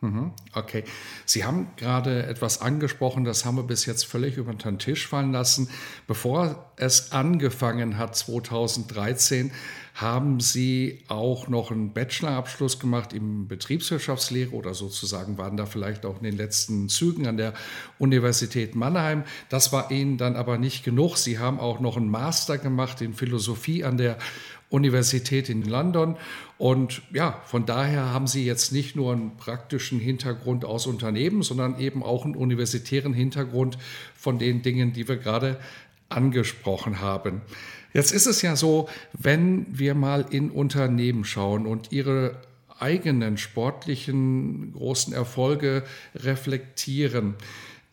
Mhm, 0.00 0.32
okay. 0.54 0.84
Sie 1.24 1.44
haben 1.44 1.68
gerade 1.76 2.26
etwas 2.26 2.60
angesprochen, 2.60 3.24
das 3.24 3.44
haben 3.44 3.56
wir 3.56 3.62
bis 3.62 3.86
jetzt 3.86 4.04
völlig 4.04 4.36
über 4.36 4.52
den 4.52 4.78
Tisch 4.78 5.08
fallen 5.08 5.32
lassen. 5.32 5.70
Bevor 6.06 6.72
es 6.76 7.12
angefangen 7.12 7.96
hat, 7.96 8.14
2013, 8.14 9.50
haben 9.94 10.40
Sie 10.40 11.04
auch 11.06 11.46
noch 11.46 11.70
einen 11.70 11.92
Bachelorabschluss 11.92 12.80
gemacht 12.80 13.12
im 13.12 13.46
Betriebswirtschaftslehre 13.46 14.50
oder 14.50 14.74
sozusagen 14.74 15.38
waren 15.38 15.56
da 15.56 15.66
vielleicht 15.66 16.04
auch 16.04 16.16
in 16.16 16.24
den 16.24 16.36
letzten 16.36 16.88
Zügen 16.88 17.28
an 17.28 17.36
der 17.36 17.54
Universität 17.98 18.74
Mannheim. 18.74 19.22
Das 19.48 19.72
war 19.72 19.92
Ihnen 19.92 20.18
dann 20.18 20.34
aber 20.34 20.58
nicht 20.58 20.84
genug. 20.84 21.16
Sie 21.16 21.38
haben 21.38 21.60
auch 21.60 21.78
noch 21.78 21.96
einen 21.96 22.08
Master 22.08 22.58
gemacht 22.58 23.00
in 23.02 23.14
Philosophie 23.14 23.84
an 23.84 23.96
der 23.96 24.18
Universität 24.74 25.48
in 25.48 25.62
London. 25.62 26.16
Und 26.58 27.02
ja, 27.12 27.40
von 27.46 27.64
daher 27.64 28.12
haben 28.12 28.26
Sie 28.26 28.44
jetzt 28.44 28.72
nicht 28.72 28.96
nur 28.96 29.12
einen 29.12 29.36
praktischen 29.36 30.00
Hintergrund 30.00 30.64
aus 30.64 30.86
Unternehmen, 30.86 31.42
sondern 31.42 31.78
eben 31.78 32.02
auch 32.02 32.24
einen 32.24 32.36
universitären 32.36 33.14
Hintergrund 33.14 33.78
von 34.16 34.38
den 34.38 34.62
Dingen, 34.62 34.92
die 34.92 35.08
wir 35.08 35.16
gerade 35.16 35.58
angesprochen 36.08 37.00
haben. 37.00 37.40
Jetzt 37.92 38.12
ist 38.12 38.26
es 38.26 38.42
ja 38.42 38.56
so, 38.56 38.88
wenn 39.12 39.66
wir 39.70 39.94
mal 39.94 40.26
in 40.30 40.50
Unternehmen 40.50 41.24
schauen 41.24 41.66
und 41.66 41.92
ihre 41.92 42.36
eigenen 42.80 43.38
sportlichen 43.38 44.72
großen 44.72 45.12
Erfolge 45.12 45.84
reflektieren, 46.16 47.34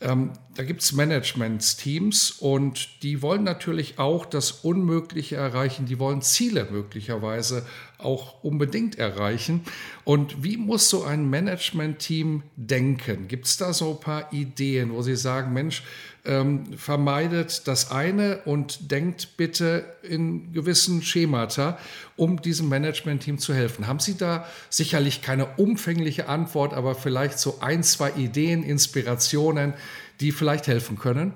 ähm, 0.02 0.32
da 0.56 0.64
gibt 0.64 0.82
es 0.82 0.94
Managementsteams 0.94 2.32
und 2.32 3.04
die 3.04 3.22
wollen 3.22 3.44
natürlich 3.44 4.00
auch 4.00 4.26
das 4.26 4.52
Unmögliche 4.52 5.36
erreichen. 5.36 5.86
Die 5.86 6.00
wollen 6.00 6.22
Ziele 6.22 6.68
möglicherweise 6.70 7.66
auch 8.04 8.44
unbedingt 8.44 8.98
erreichen. 8.98 9.62
Und 10.04 10.44
wie 10.44 10.58
muss 10.58 10.90
so 10.90 11.04
ein 11.04 11.30
Management-Team 11.30 12.44
denken? 12.56 13.28
Gibt 13.28 13.46
es 13.46 13.58
da 13.58 13.74
so 13.74 13.92
ein 13.92 14.00
paar 14.00 14.34
Ideen, 14.34 14.92
wo 14.94 15.02
Sie 15.02 15.16
sagen, 15.16 15.54
Mensch, 15.54 15.84
ähm, 16.24 16.78
vermeidet 16.78 17.68
das 17.68 17.92
eine 17.92 18.40
und 18.46 18.92
denkt 18.92 19.38
bitte 19.38 19.86
in 20.04 20.54
gewissen 20.54 21.02
Schemata, 21.02 21.78
um 22.16 22.42
diesem 22.42 22.70
Management-Team 22.70 23.40
zu 23.40 23.54
helfen? 23.54 23.88
Haben 23.88 24.00
Sie 24.00 24.18
da 24.18 24.46
sicherlich 24.70 25.22
keine 25.22 25.48
umfängliche 25.58 26.30
Antwort, 26.30 26.74
aber 26.74 26.96
vielleicht 26.96 27.40
so 27.40 27.60
ein, 27.62 27.84
zwei 27.84 28.12
Ideen, 28.12 28.64
Inspirationen, 28.64 29.74
die 30.20 30.32
vielleicht 30.32 30.68
helfen 30.68 30.98
können? 30.98 31.34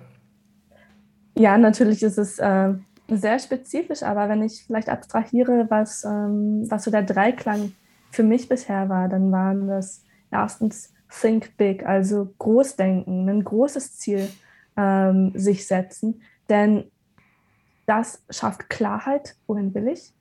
Ja, 1.38 1.58
natürlich 1.58 2.02
ist 2.02 2.18
es 2.18 2.40
äh, 2.40 2.74
sehr 3.08 3.40
spezifisch, 3.40 4.04
aber 4.04 4.30
wenn 4.30 4.44
ich 4.44 4.64
vielleicht 4.66 4.90
abstrahiere, 4.90 5.68
was, 5.70 6.04
ähm, 6.04 6.66
was 6.70 6.84
so 6.84 6.92
der 6.92 7.04
Dreiklang 7.04 7.74
für 8.12 8.24
mich 8.24 8.50
bisher 8.50 8.90
war, 8.90 9.08
dann 9.10 9.32
waren 9.32 9.68
das 9.68 10.04
erstens 10.32 10.94
Think 11.10 11.56
Big, 11.58 11.86
also 11.86 12.34
Großdenken, 12.40 13.30
ein 13.30 13.44
großes 13.44 13.98
Ziel 13.98 14.30
ähm, 14.76 15.32
sich 15.36 15.68
setzen, 15.68 16.22
denn 16.50 16.86
das 17.86 18.24
schafft 18.30 18.70
Klarheit, 18.70 19.36
wohin 19.46 19.74
will 19.76 19.88
ich, 19.88 20.14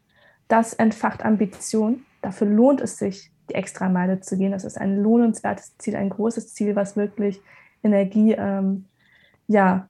das 0.48 0.74
entfacht 0.74 1.24
Ambition, 1.24 2.04
dafür 2.20 2.46
lohnt 2.46 2.80
es 2.80 2.98
sich, 2.98 3.30
die 3.48 3.54
extra 3.54 3.88
Meile 3.88 4.20
zu 4.20 4.36
gehen. 4.36 4.52
Das 4.52 4.64
ist 4.64 4.78
ein 4.78 5.02
lohnenswertes 5.02 5.76
Ziel, 5.78 5.96
ein 5.96 6.10
großes 6.10 6.54
Ziel, 6.54 6.76
was 6.76 6.96
wirklich 6.96 7.40
Energie 7.82 8.32
ähm, 8.32 8.86
ja, 9.46 9.88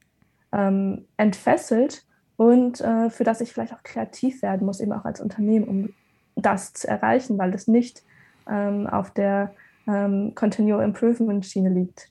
ähm, 0.51 1.05
entfesselt 1.17 2.05
und 2.37 2.81
äh, 2.81 3.09
für 3.09 3.23
das 3.23 3.41
ich 3.41 3.53
vielleicht 3.53 3.73
auch 3.73 3.83
kreativ 3.83 4.41
werden 4.41 4.65
muss, 4.65 4.79
eben 4.79 4.91
auch 4.91 5.05
als 5.05 5.21
Unternehmen, 5.21 5.67
um 5.67 5.93
das 6.35 6.73
zu 6.73 6.87
erreichen, 6.87 7.37
weil 7.37 7.53
es 7.53 7.67
nicht 7.67 8.03
ähm, 8.49 8.87
auf 8.87 9.11
der 9.11 9.53
ähm, 9.87 10.33
Continual 10.35 10.83
Improvement 10.83 11.45
Schiene 11.45 11.69
liegt. 11.69 12.09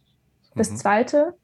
Das 0.54 0.70
mhm. 0.70 0.76
zweite, 0.76 1.34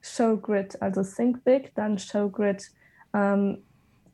Show 0.00 0.36
Grid, 0.36 0.80
also 0.80 1.02
Think 1.02 1.44
Big, 1.44 1.74
dann 1.74 1.98
Show 1.98 2.28
Grid, 2.28 2.70
ähm, 3.12 3.58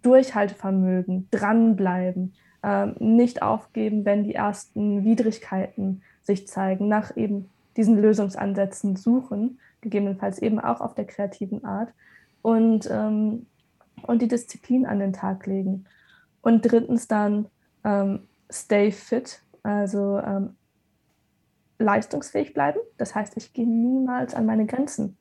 Durchhaltevermögen, 0.03 1.29
dranbleiben, 1.31 2.35
ähm, 2.63 2.95
nicht 2.99 3.43
aufgeben, 3.43 4.05
wenn 4.05 4.25
die 4.25 4.35
ersten 4.35 5.05
Widrigkeiten 5.05 6.03
sich 6.23 6.47
zeigen, 6.49 6.89
nach 6.89 7.17
eben 7.17 7.51
diesen 7.77 8.01
Lösungsansätzen 8.01 8.97
suchen, 8.97 9.59
gegebenenfalls 9.81 10.39
eben 10.41 10.59
auch 10.59 10.81
auf 10.81 10.95
der 10.95 11.07
kreativen 11.07 11.65
Art 11.65 11.93
und, 12.43 12.89
ähm, 12.91 13.47
und 14.05 14.23
die 14.23 14.29
Disziplin 14.29 14.87
an 14.87 14.99
den 14.99 15.13
Tag 15.13 15.47
legen. 15.47 15.85
Und 16.43 16.63
drittens 16.63 17.09
dann 17.09 17.49
ähm, 17.85 18.29
stay 18.51 18.91
fit, 18.91 19.43
also 19.63 20.19
ähm, 20.19 20.57
leistungsfähig 21.79 22.55
bleiben. 22.55 22.81
Das 22.99 23.15
heißt, 23.15 23.37
ich 23.37 23.53
gehe 23.53 23.67
niemals 23.67 24.35
an 24.35 24.47
meine 24.47 24.67
Grenzen. 24.67 25.17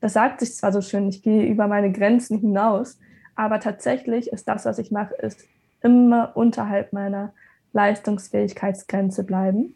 Das 0.00 0.12
sagt 0.12 0.40
sich 0.40 0.54
zwar 0.54 0.72
so 0.72 0.80
schön, 0.80 1.08
ich 1.08 1.22
gehe 1.22 1.46
über 1.46 1.66
meine 1.66 1.90
Grenzen 1.92 2.38
hinaus, 2.38 2.98
aber 3.36 3.60
tatsächlich 3.60 4.32
ist 4.32 4.48
das, 4.48 4.64
was 4.64 4.78
ich 4.78 4.90
mache, 4.90 5.14
ist 5.14 5.44
immer 5.82 6.36
unterhalb 6.36 6.92
meiner 6.92 7.32
Leistungsfähigkeitsgrenze 7.72 9.24
bleiben. 9.24 9.74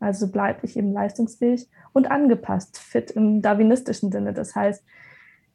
Also 0.00 0.28
bleibe 0.28 0.60
ich 0.64 0.76
eben 0.76 0.92
leistungsfähig 0.92 1.68
und 1.92 2.10
angepasst, 2.10 2.78
fit 2.78 3.10
im 3.10 3.42
darwinistischen 3.42 4.12
Sinne. 4.12 4.32
Das 4.32 4.54
heißt, 4.54 4.84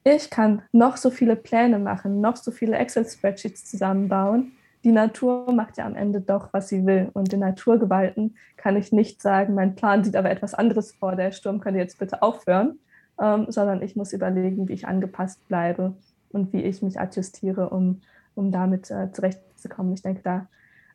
ich 0.03 0.29
kann 0.29 0.61
noch 0.71 0.97
so 0.97 1.09
viele 1.09 1.35
Pläne 1.35 1.79
machen, 1.79 2.21
noch 2.21 2.35
so 2.35 2.51
viele 2.51 2.77
Excel-Spreadsheets 2.77 3.65
zusammenbauen 3.65 4.53
die 4.83 4.91
Natur 4.91 5.51
macht 5.53 5.77
ja 5.77 5.85
am 5.85 5.95
Ende 5.95 6.19
doch, 6.19 6.51
was 6.51 6.67
sie 6.67 6.85
will. 6.85 7.09
Und 7.13 7.31
den 7.31 7.39
Naturgewalten 7.39 8.35
kann 8.57 8.75
ich 8.75 8.91
nicht 8.91 9.21
sagen, 9.21 9.53
mein 9.53 9.75
Plan 9.75 10.03
sieht 10.03 10.15
aber 10.15 10.29
etwas 10.29 10.53
anderes 10.53 10.91
vor, 10.91 11.15
der 11.15 11.31
Sturm 11.31 11.61
könnte 11.61 11.79
jetzt 11.79 11.99
bitte 11.99 12.21
aufhören, 12.21 12.79
ähm, 13.21 13.45
sondern 13.49 13.81
ich 13.81 13.95
muss 13.95 14.11
überlegen, 14.11 14.67
wie 14.67 14.73
ich 14.73 14.87
angepasst 14.87 15.47
bleibe 15.47 15.93
und 16.31 16.51
wie 16.51 16.63
ich 16.63 16.81
mich 16.81 16.99
adjustiere, 16.99 17.69
um, 17.69 18.01
um 18.35 18.51
damit 18.51 18.91
äh, 18.91 19.11
zurechtzukommen. 19.13 19.93
Ich 19.93 20.01
denke, 20.01 20.21
da 20.21 20.47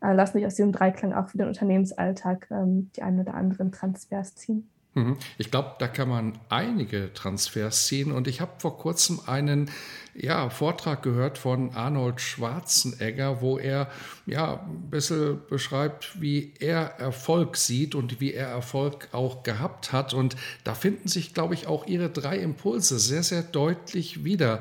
äh, 0.03 0.13
lassen 0.13 0.35
sich 0.35 0.47
aus 0.47 0.57
diesem 0.57 0.73
Dreiklang 0.73 1.15
auch 1.15 1.29
für 1.29 1.39
den 1.39 1.49
Unternehmensalltag 1.49 2.49
ähm, 2.51 2.91
die 2.95 3.03
ein 3.03 3.19
oder 3.19 3.35
anderen 3.35 3.73
Transfers 3.73 4.35
ziehen. 4.35 4.69
Mhm. 4.99 5.17
Ich 5.39 5.51
glaube, 5.51 5.77
da 5.79 5.89
kann 5.89 6.09
man 6.09 6.39
einige 6.49 7.13
Transfers 7.13 7.87
ziehen. 7.87 8.13
Und 8.13 8.27
ich 8.27 8.41
habe 8.41 8.53
vor 8.59 8.79
kurzem 8.79 9.21
einen 9.27 9.71
ja, 10.15 10.51
Vortrag 10.51 11.03
gehört 11.03 11.39
von 11.39 11.75
Arnold 11.75 12.21
Schwarzenegger, 12.21 13.41
wo 13.41 13.59
er 13.59 13.89
ja, 14.27 14.61
ein 14.61 14.91
bisschen 14.91 15.41
beschreibt, 15.49 16.21
wie 16.21 16.53
er 16.59 16.99
Erfolg 16.99 17.57
sieht 17.57 17.95
und 17.95 18.21
wie 18.21 18.35
er 18.35 18.49
Erfolg 18.49 19.09
auch 19.13 19.43
gehabt 19.45 19.93
hat. 19.93 20.15
Und 20.15 20.37
da 20.65 20.75
finden 20.75 21.09
sich, 21.09 21.35
glaube 21.35 21.55
ich, 21.55 21.67
auch 21.67 21.87
ihre 21.87 22.11
drei 22.11 22.39
Impulse 22.39 22.99
sehr, 22.99 23.23
sehr 23.23 23.43
deutlich 23.43 24.25
wieder. 24.25 24.61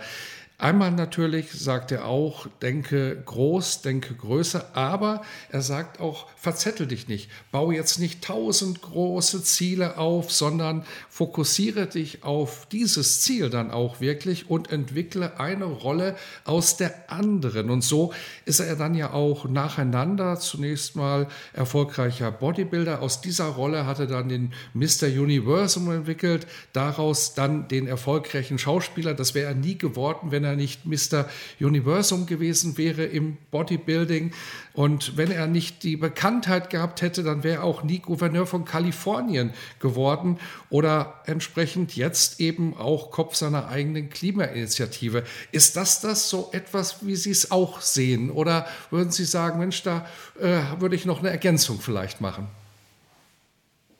Einmal 0.59 0.89
natürlich 0.89 1.51
sagt 1.51 1.91
er 1.91 2.05
auch, 2.05 2.47
denke 2.63 3.21
groß, 3.23 3.83
denke 3.83 4.15
größer, 4.15 4.75
aber 4.75 5.21
er 5.51 5.61
sagt 5.61 5.99
auch, 5.99 6.25
verzettel 6.35 6.87
dich 6.87 7.07
nicht, 7.07 7.29
baue 7.51 7.75
jetzt 7.75 7.99
nicht 7.99 8.23
tausend 8.23 8.81
große 8.81 9.43
Ziele 9.43 9.99
auf, 9.99 10.31
sondern 10.31 10.83
fokussiere 11.09 11.85
dich 11.85 12.23
auf 12.23 12.67
dieses 12.71 13.21
Ziel 13.21 13.51
dann 13.51 13.69
auch 13.69 14.01
wirklich 14.01 14.49
und 14.49 14.71
entwickle 14.71 15.39
eine 15.39 15.65
Rolle 15.65 16.15
aus 16.43 16.75
der 16.75 17.11
anderen. 17.11 17.69
Und 17.69 17.83
so 17.83 18.11
ist 18.45 18.59
er 18.59 18.75
dann 18.75 18.95
ja 18.95 19.13
auch 19.13 19.47
nacheinander 19.47 20.39
zunächst 20.39 20.95
mal 20.95 21.27
erfolgreicher 21.53 22.31
Bodybuilder. 22.31 23.03
Aus 23.03 23.21
dieser 23.21 23.45
Rolle 23.45 23.85
hat 23.85 23.99
er 23.99 24.07
dann 24.07 24.27
den 24.27 24.53
Mr. 24.73 25.05
Universum 25.05 25.91
entwickelt, 25.91 26.47
daraus 26.73 27.35
dann 27.35 27.67
den 27.67 27.85
erfolgreichen 27.85 28.57
Schauspieler. 28.57 29.13
Das 29.13 29.35
wäre 29.35 29.49
er 29.49 29.55
nie 29.55 29.77
geworden, 29.77 30.31
wenn 30.31 30.46
er 30.46 30.46
er 30.47 30.55
nicht 30.55 30.85
Mr. 30.85 31.25
Universum 31.59 32.25
gewesen 32.25 32.77
wäre 32.77 33.03
im 33.03 33.37
Bodybuilding 33.51 34.33
und 34.77 35.17
wenn 35.17 35.31
er 35.31 35.47
nicht 35.47 35.81
die 35.81 35.97
Bekanntheit 35.97 36.69
gehabt 36.69 37.01
hätte, 37.01 37.23
dann 37.23 37.43
wäre 37.43 37.61
er 37.61 37.63
auch 37.63 37.81
nie 37.81 37.97
Gouverneur 37.97 38.45
von 38.45 38.63
Kalifornien 38.63 39.51
geworden 39.79 40.37
oder 40.69 41.15
entsprechend 41.25 41.95
jetzt 41.95 42.39
eben 42.39 42.77
auch 42.77 43.09
Kopf 43.09 43.35
seiner 43.35 43.69
eigenen 43.69 44.11
Klimainitiative. 44.11 45.23
Ist 45.51 45.77
das 45.77 46.01
das 46.01 46.29
so 46.29 46.49
etwas, 46.51 47.05
wie 47.05 47.15
Sie 47.15 47.31
es 47.31 47.49
auch 47.49 47.81
sehen? 47.81 48.29
Oder 48.29 48.67
würden 48.91 49.09
Sie 49.09 49.25
sagen, 49.25 49.57
Mensch, 49.57 49.81
da 49.81 50.05
äh, 50.39 50.59
würde 50.79 50.95
ich 50.95 51.05
noch 51.05 51.21
eine 51.21 51.31
Ergänzung 51.31 51.79
vielleicht 51.79 52.21
machen? 52.21 52.47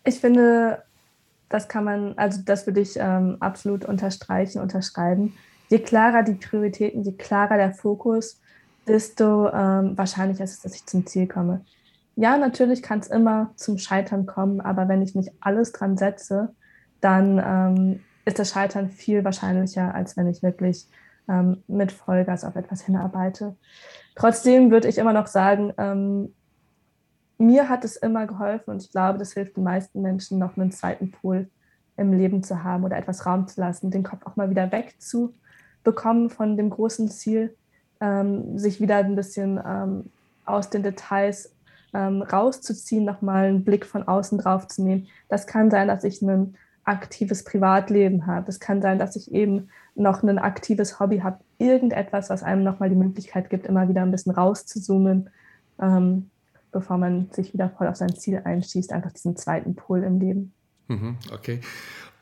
Ich 0.03 0.19
finde, 0.19 0.83
das 1.49 1.67
kann 1.67 1.85
man, 1.85 2.17
also 2.17 2.41
das 2.45 2.67
würde 2.67 2.81
ich 2.81 2.97
ähm, 2.97 3.37
absolut 3.39 3.83
unterstreichen, 3.83 4.61
unterschreiben 4.61 5.33
je 5.69 5.79
klarer 5.79 6.24
die 6.24 6.36
Prioritäten, 6.36 7.03
je 7.03 7.13
klarer 7.13 7.57
der 7.57 7.74
Fokus, 7.74 8.39
desto 8.88 9.50
ähm, 9.50 9.97
wahrscheinlicher 9.97 10.43
ist 10.43 10.53
es, 10.53 10.62
dass 10.62 10.75
ich 10.75 10.86
zum 10.86 11.05
Ziel 11.05 11.27
komme. 11.27 11.65
Ja, 12.15 12.38
natürlich 12.38 12.81
kann 12.81 13.00
es 13.00 13.07
immer 13.07 13.51
zum 13.55 13.77
Scheitern 13.77 14.25
kommen, 14.25 14.62
aber 14.62 14.88
wenn 14.88 15.01
ich 15.01 15.13
nicht 15.13 15.31
alles 15.39 15.71
dran 15.71 15.97
setze, 15.97 16.55
dann 17.01 17.41
ähm, 17.43 18.00
ist 18.25 18.39
das 18.39 18.51
Scheitern 18.51 18.89
viel 18.89 19.24
wahrscheinlicher, 19.24 19.93
als 19.93 20.17
wenn 20.17 20.27
ich 20.27 20.41
wirklich 20.41 20.88
ähm, 21.29 21.63
mit 21.67 21.91
Vollgas 21.91 22.43
auf 22.43 22.55
etwas 22.55 22.81
hinarbeite. 22.81 23.55
Trotzdem 24.15 24.71
würde 24.71 24.88
ich 24.88 24.97
immer 24.97 25.13
noch 25.13 25.27
sagen, 25.27 25.74
ähm, 25.77 26.33
mir 27.38 27.69
hat 27.69 27.86
es 27.86 27.97
immer 27.97 28.25
geholfen 28.25 28.71
und 28.71 28.81
ich 28.81 28.89
glaube, 28.89 29.19
das 29.19 29.33
hilft 29.33 29.57
den 29.57 29.63
meisten 29.63 30.01
Menschen, 30.01 30.39
noch 30.39 30.57
einen 30.57 30.71
zweiten 30.71 31.12
Pool 31.12 31.50
im 31.97 32.13
Leben 32.13 32.41
zu 32.41 32.63
haben 32.63 32.83
oder 32.83 32.97
etwas 32.97 33.25
Raum 33.27 33.47
zu 33.47 33.62
lassen, 33.62 33.91
den 33.91 34.03
Kopf 34.03 34.25
auch 34.25 34.36
mal 34.36 34.50
wieder 34.50 34.71
wegzu 34.71 35.36
bekommen 35.88 36.29
von 36.29 36.58
dem 36.58 36.70
großen 36.70 37.10
Ziel, 37.10 37.56
ähm, 38.01 38.60
sich 38.60 38.82
wieder 38.82 38.98
ein 38.98 39.15
bisschen 39.15 39.58
ähm, 39.65 40.10
aus 40.44 40.70
den 40.70 40.84
Details 40.84 41.53
ähm, 41.94 42.24
rauszuziehen, 42.24 43.06
nochmal 43.06 43.46
einen 43.46 43.63
Blick 43.63 43.86
von 43.86 44.06
außen 44.06 44.38
drauf 44.38 44.67
zu 44.67 44.84
nehmen. 44.84 45.08
Das 45.29 45.48
kann 45.48 45.72
sein, 45.72 45.88
dass 45.88 46.03
ich 46.03 46.22
ein 46.22 46.58
aktives 46.84 47.46
Privatleben 47.46 48.27
habe. 48.27 48.50
Es 48.50 48.60
kann 48.60 48.82
sein, 48.82 49.00
dass 49.00 49.15
ich 49.15 49.32
eben 49.32 49.70
noch 49.96 50.24
ein 50.24 50.39
aktives 50.39 51.00
Hobby 51.00 51.20
habe. 51.20 51.39
Irgendetwas, 51.58 52.29
was 52.29 52.44
einem 52.44 52.63
nochmal 52.63 52.89
die 52.89 52.96
Möglichkeit 52.96 53.50
gibt, 53.50 53.65
immer 53.65 53.88
wieder 53.88 54.01
ein 54.01 54.12
bisschen 54.12 54.34
rauszuzoomen, 54.34 55.29
ähm, 55.79 56.29
bevor 56.74 56.98
man 56.98 57.29
sich 57.32 57.53
wieder 57.53 57.70
voll 57.70 57.88
auf 57.88 57.96
sein 57.96 58.13
Ziel 58.13 58.41
einschießt. 58.44 58.91
Einfach 58.91 59.13
diesen 59.13 59.38
zweiten 59.38 59.74
Pol 59.74 60.03
im 60.03 60.20
Leben. 60.20 60.51
Mhm, 60.89 61.15
okay. 61.34 61.62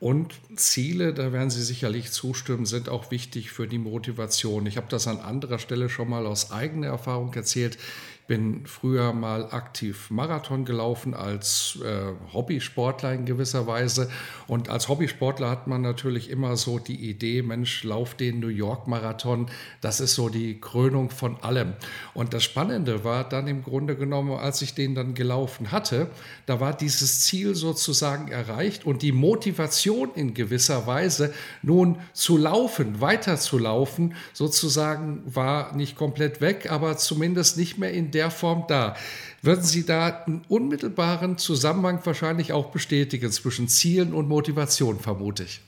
Und 0.05 0.35
Ziele, 0.55 1.15
da 1.15 1.33
werden 1.33 1.49
Sie 1.49 1.63
sicherlich 1.63 2.11
zustimmen, 2.11 2.67
sind 2.67 2.89
auch 2.89 3.09
wichtig 3.09 3.49
für 3.49 3.67
die 3.67 3.79
Motivation. 3.79 4.67
Ich 4.67 4.77
habe 4.77 4.85
das 4.87 5.07
an 5.07 5.17
anderer 5.17 5.57
Stelle 5.57 5.89
schon 5.89 6.11
mal 6.11 6.27
aus 6.27 6.51
eigener 6.51 6.89
Erfahrung 6.89 7.33
erzählt 7.33 7.79
bin 8.27 8.65
früher 8.65 9.13
mal 9.13 9.51
aktiv 9.51 10.09
Marathon 10.09 10.65
gelaufen 10.65 11.13
als 11.13 11.77
äh, 11.83 12.33
Hobbysportler 12.33 13.13
in 13.13 13.25
gewisser 13.25 13.67
Weise. 13.67 14.09
Und 14.47 14.69
als 14.69 14.89
Hobbysportler 14.89 15.49
hat 15.49 15.67
man 15.67 15.81
natürlich 15.81 16.31
immer 16.31 16.57
so 16.57 16.79
die 16.79 17.09
Idee, 17.09 17.43
Mensch, 17.43 17.83
lauf 17.83 18.15
den 18.15 18.39
New 18.39 18.47
York 18.47 18.87
Marathon. 18.87 19.47
Das 19.81 19.99
ist 19.99 20.15
so 20.15 20.29
die 20.29 20.59
Krönung 20.59 21.11
von 21.11 21.37
allem. 21.41 21.73
Und 22.15 22.33
das 22.33 22.43
Spannende 22.43 23.03
war 23.03 23.29
dann 23.29 23.47
im 23.47 23.63
Grunde 23.63 23.95
genommen, 23.95 24.31
als 24.31 24.61
ich 24.63 24.73
den 24.73 24.95
dann 24.95 25.13
gelaufen 25.13 25.71
hatte, 25.71 26.09
da 26.47 26.59
war 26.59 26.75
dieses 26.75 27.21
Ziel 27.21 27.53
sozusagen 27.53 28.29
erreicht 28.29 28.85
und 28.85 29.03
die 29.03 29.11
Motivation 29.11 30.09
in 30.15 30.33
gewisser 30.33 30.87
Weise 30.87 31.31
nun 31.61 31.99
zu 32.13 32.37
laufen, 32.37 33.01
weiterzulaufen, 33.01 34.15
sozusagen 34.33 35.21
war 35.25 35.75
nicht 35.75 35.95
komplett 35.95 36.41
weg, 36.41 36.71
aber 36.71 36.97
zumindest 36.97 37.57
nicht 37.57 37.77
mehr 37.77 37.93
in 37.93 38.14
der 38.15 38.31
Form 38.31 38.63
da. 38.67 38.95
Würden 39.43 39.63
Sie 39.63 39.85
da 39.85 40.23
einen 40.25 40.43
unmittelbaren 40.49 41.37
Zusammenhang 41.37 41.99
wahrscheinlich 42.03 42.51
auch 42.51 42.71
bestätigen 42.71 43.31
zwischen 43.31 43.67
Zielen 43.67 44.13
und 44.13 44.27
Motivation, 44.27 44.99
vermute 44.99 45.43
ich? 45.43 45.61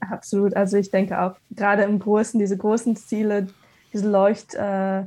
Absolut. 0.00 0.54
Also 0.54 0.76
ich 0.76 0.90
denke 0.90 1.18
auch, 1.18 1.36
gerade 1.50 1.84
im 1.84 1.98
Großen, 1.98 2.38
diese 2.38 2.58
großen 2.58 2.96
Ziele, 2.96 3.46
diese 3.92 4.10
Leucht, 4.10 4.54
äh, 4.54 5.04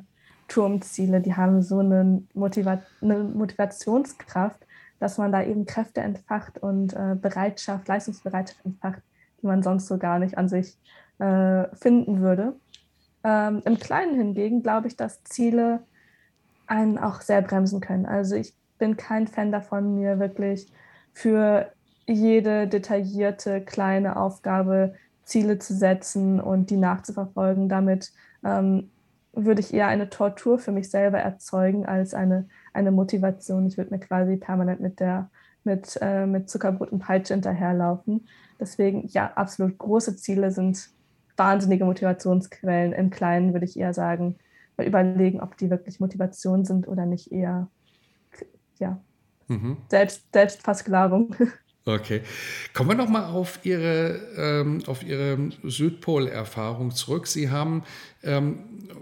Turmziele, 0.48 1.22
die 1.22 1.36
haben 1.36 1.62
so 1.62 1.80
eine, 1.80 2.24
Motiva 2.34 2.82
eine 3.01 3.20
Motivationskraft, 3.20 4.60
dass 5.00 5.18
man 5.18 5.32
da 5.32 5.44
eben 5.44 5.66
Kräfte 5.66 6.01
entfacht 6.01 6.58
und 6.58 6.94
äh, 6.94 7.16
Bereitschaft, 7.22 7.88
Leistungsbereitschaft 7.88 8.66
entfacht, 8.66 9.01
die 9.42 9.48
man 9.48 9.62
sonst 9.62 9.88
so 9.88 9.98
gar 9.98 10.20
nicht 10.20 10.38
an 10.38 10.48
sich 10.48 10.77
äh, 11.20 11.66
finden 11.75 12.22
würde. 12.22 12.54
Ähm, 13.24 13.62
Im 13.66 13.77
Kleinen 13.77 14.16
hingegen 14.16 14.63
glaube 14.63 14.88
ich, 14.88 14.96
dass 14.96 15.24
Ziele 15.25 15.82
einen 16.67 16.97
auch 16.97 17.21
sehr 17.21 17.41
bremsen 17.41 17.81
können. 17.81 18.05
Also 18.05 18.36
ich 18.36 18.53
bin 18.77 18.97
kein 18.97 19.27
Fan 19.27 19.51
davon, 19.51 19.95
mir 19.95 20.19
wirklich 20.19 20.71
für 21.13 21.71
jede 22.05 22.67
detaillierte 22.67 23.62
kleine 23.62 24.17
Aufgabe 24.17 24.93
Ziele 25.24 25.59
zu 25.59 25.74
setzen 25.74 26.39
und 26.39 26.69
die 26.69 26.77
nachzuverfolgen. 26.77 27.67
Damit 27.69 28.13
ähm, 28.45 28.91
würde 29.33 29.62
ich 29.62 29.74
eher 29.74 29.88
eine 29.88 30.09
Tortur 30.09 30.59
für 30.59 30.71
mich 30.71 30.89
selber 30.89 31.19
erzeugen 31.19 31.86
als 31.86 32.13
eine, 32.13 32.47
eine 32.74 32.91
Motivation. 32.91 33.65
Ich 33.65 33.77
würde 33.77 33.91
mir 33.91 34.00
quasi 34.00 34.38
permanent 34.38 34.79
mit 34.79 35.00
der 35.00 35.29
mit, 35.67 36.00
äh, 36.01 36.25
mit 36.25 36.50
Zuckerbrot 36.50 36.91
und 36.91 37.00
Peitsche 37.00 37.33
hinterherlaufen. 37.33 38.27
Deswegen, 38.59 39.07
ja, 39.09 39.31
absolut 39.36 39.77
große 39.77 40.15
Ziele 40.15 40.50
sind 40.50 40.89
wahnsinnige 41.36 41.86
Motivationsquellen. 41.86 42.93
Im 42.93 43.12
Kleinen 43.12 43.53
würde 43.53 43.65
ich 43.65 43.77
eher 43.77 43.93
sagen, 43.93 44.38
überlegen, 44.86 45.41
ob 45.41 45.57
die 45.57 45.69
wirklich 45.69 46.00
Motivation 46.00 46.65
sind 46.65 46.88
oder 46.88 47.05
nicht 47.05 47.31
eher, 47.31 47.69
ja, 48.79 49.01
mhm. 49.48 49.77
Selbst, 49.89 50.24
Selbstversklavung. 50.34 51.36
Okay. 51.88 52.22
Kommen 52.74 52.89
wir 52.89 52.96
nochmal 52.96 53.24
auf 53.31 53.60
Ihre, 53.63 54.19
ähm, 54.36 54.84
auf 54.88 55.03
Ihre 55.03 55.51
Südpol-Erfahrung 55.63 56.91
zurück. 56.91 57.27
Sie 57.27 57.50
haben 57.50 57.84
ähm, 58.24 58.60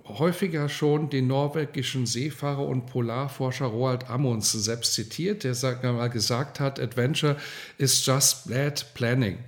häufiger 0.08 0.70
schon 0.70 1.10
den 1.10 1.26
norwegischen 1.26 2.06
Seefahrer 2.06 2.64
und 2.64 2.86
Polarforscher 2.86 3.66
Roald 3.66 4.08
Amundsen 4.08 4.60
selbst 4.60 4.94
zitiert, 4.94 5.44
der 5.44 5.56
sagt, 5.56 5.84
mal 5.84 6.12
gesagt 6.12 6.60
hat, 6.60 6.80
Adventure 6.80 7.38
is 7.80 8.06
just 8.06 8.50
bad 8.50 8.86
planning. 8.94 9.40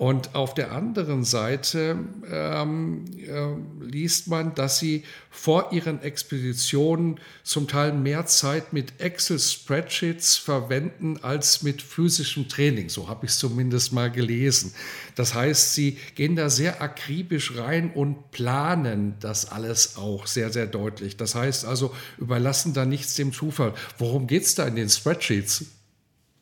Und 0.00 0.34
auf 0.34 0.54
der 0.54 0.72
anderen 0.72 1.24
Seite 1.24 1.98
ähm, 2.32 3.04
äh, 3.18 3.84
liest 3.84 4.28
man, 4.28 4.54
dass 4.54 4.78
sie 4.78 5.04
vor 5.28 5.72
ihren 5.72 6.00
Expeditionen 6.00 7.20
zum 7.42 7.68
Teil 7.68 7.92
mehr 7.92 8.24
Zeit 8.24 8.72
mit 8.72 8.98
Excel-Spreadsheets 8.98 10.38
verwenden 10.38 11.18
als 11.20 11.62
mit 11.62 11.82
physischem 11.82 12.48
Training. 12.48 12.88
So 12.88 13.10
habe 13.10 13.26
ich 13.26 13.32
es 13.32 13.38
zumindest 13.38 13.92
mal 13.92 14.10
gelesen. 14.10 14.72
Das 15.16 15.34
heißt, 15.34 15.74
sie 15.74 15.98
gehen 16.14 16.34
da 16.34 16.48
sehr 16.48 16.80
akribisch 16.80 17.58
rein 17.58 17.92
und 17.92 18.30
planen 18.30 19.16
das 19.20 19.52
alles 19.52 19.98
auch 19.98 20.26
sehr, 20.26 20.50
sehr 20.50 20.66
deutlich. 20.66 21.18
Das 21.18 21.34
heißt 21.34 21.66
also, 21.66 21.94
überlassen 22.16 22.72
da 22.72 22.86
nichts 22.86 23.16
dem 23.16 23.34
Zufall. 23.34 23.74
Worum 23.98 24.26
geht 24.26 24.44
es 24.44 24.54
da 24.54 24.66
in 24.66 24.76
den 24.76 24.88
Spreadsheets? 24.88 25.66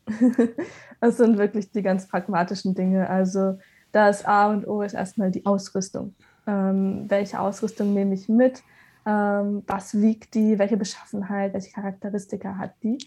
Das 1.01 1.17
sind 1.17 1.39
wirklich 1.39 1.71
die 1.71 1.83
ganz 1.83 2.09
pragmatischen 2.09 2.75
Dinge. 2.75 3.09
Also 3.09 3.59
das 3.93 4.25
A 4.25 4.51
und 4.51 4.67
O 4.67 4.83
ist 4.83 4.95
erstmal 4.95 5.31
die 5.31 5.47
Ausrüstung. 5.47 6.15
Ähm, 6.47 7.05
welche 7.09 7.41
Ausrüstung 7.41 7.95
nehme 7.95 8.15
ich 8.15 8.29
mit? 8.29 8.63
Ähm, 9.07 9.63
was 9.67 10.01
wiegt 10.01 10.35
die? 10.35 10.59
Welche 10.59 10.77
Beschaffenheit? 10.77 11.55
Welche 11.55 11.73
Charakteristika 11.73 12.57
hat 12.57 12.75
die? 12.83 12.99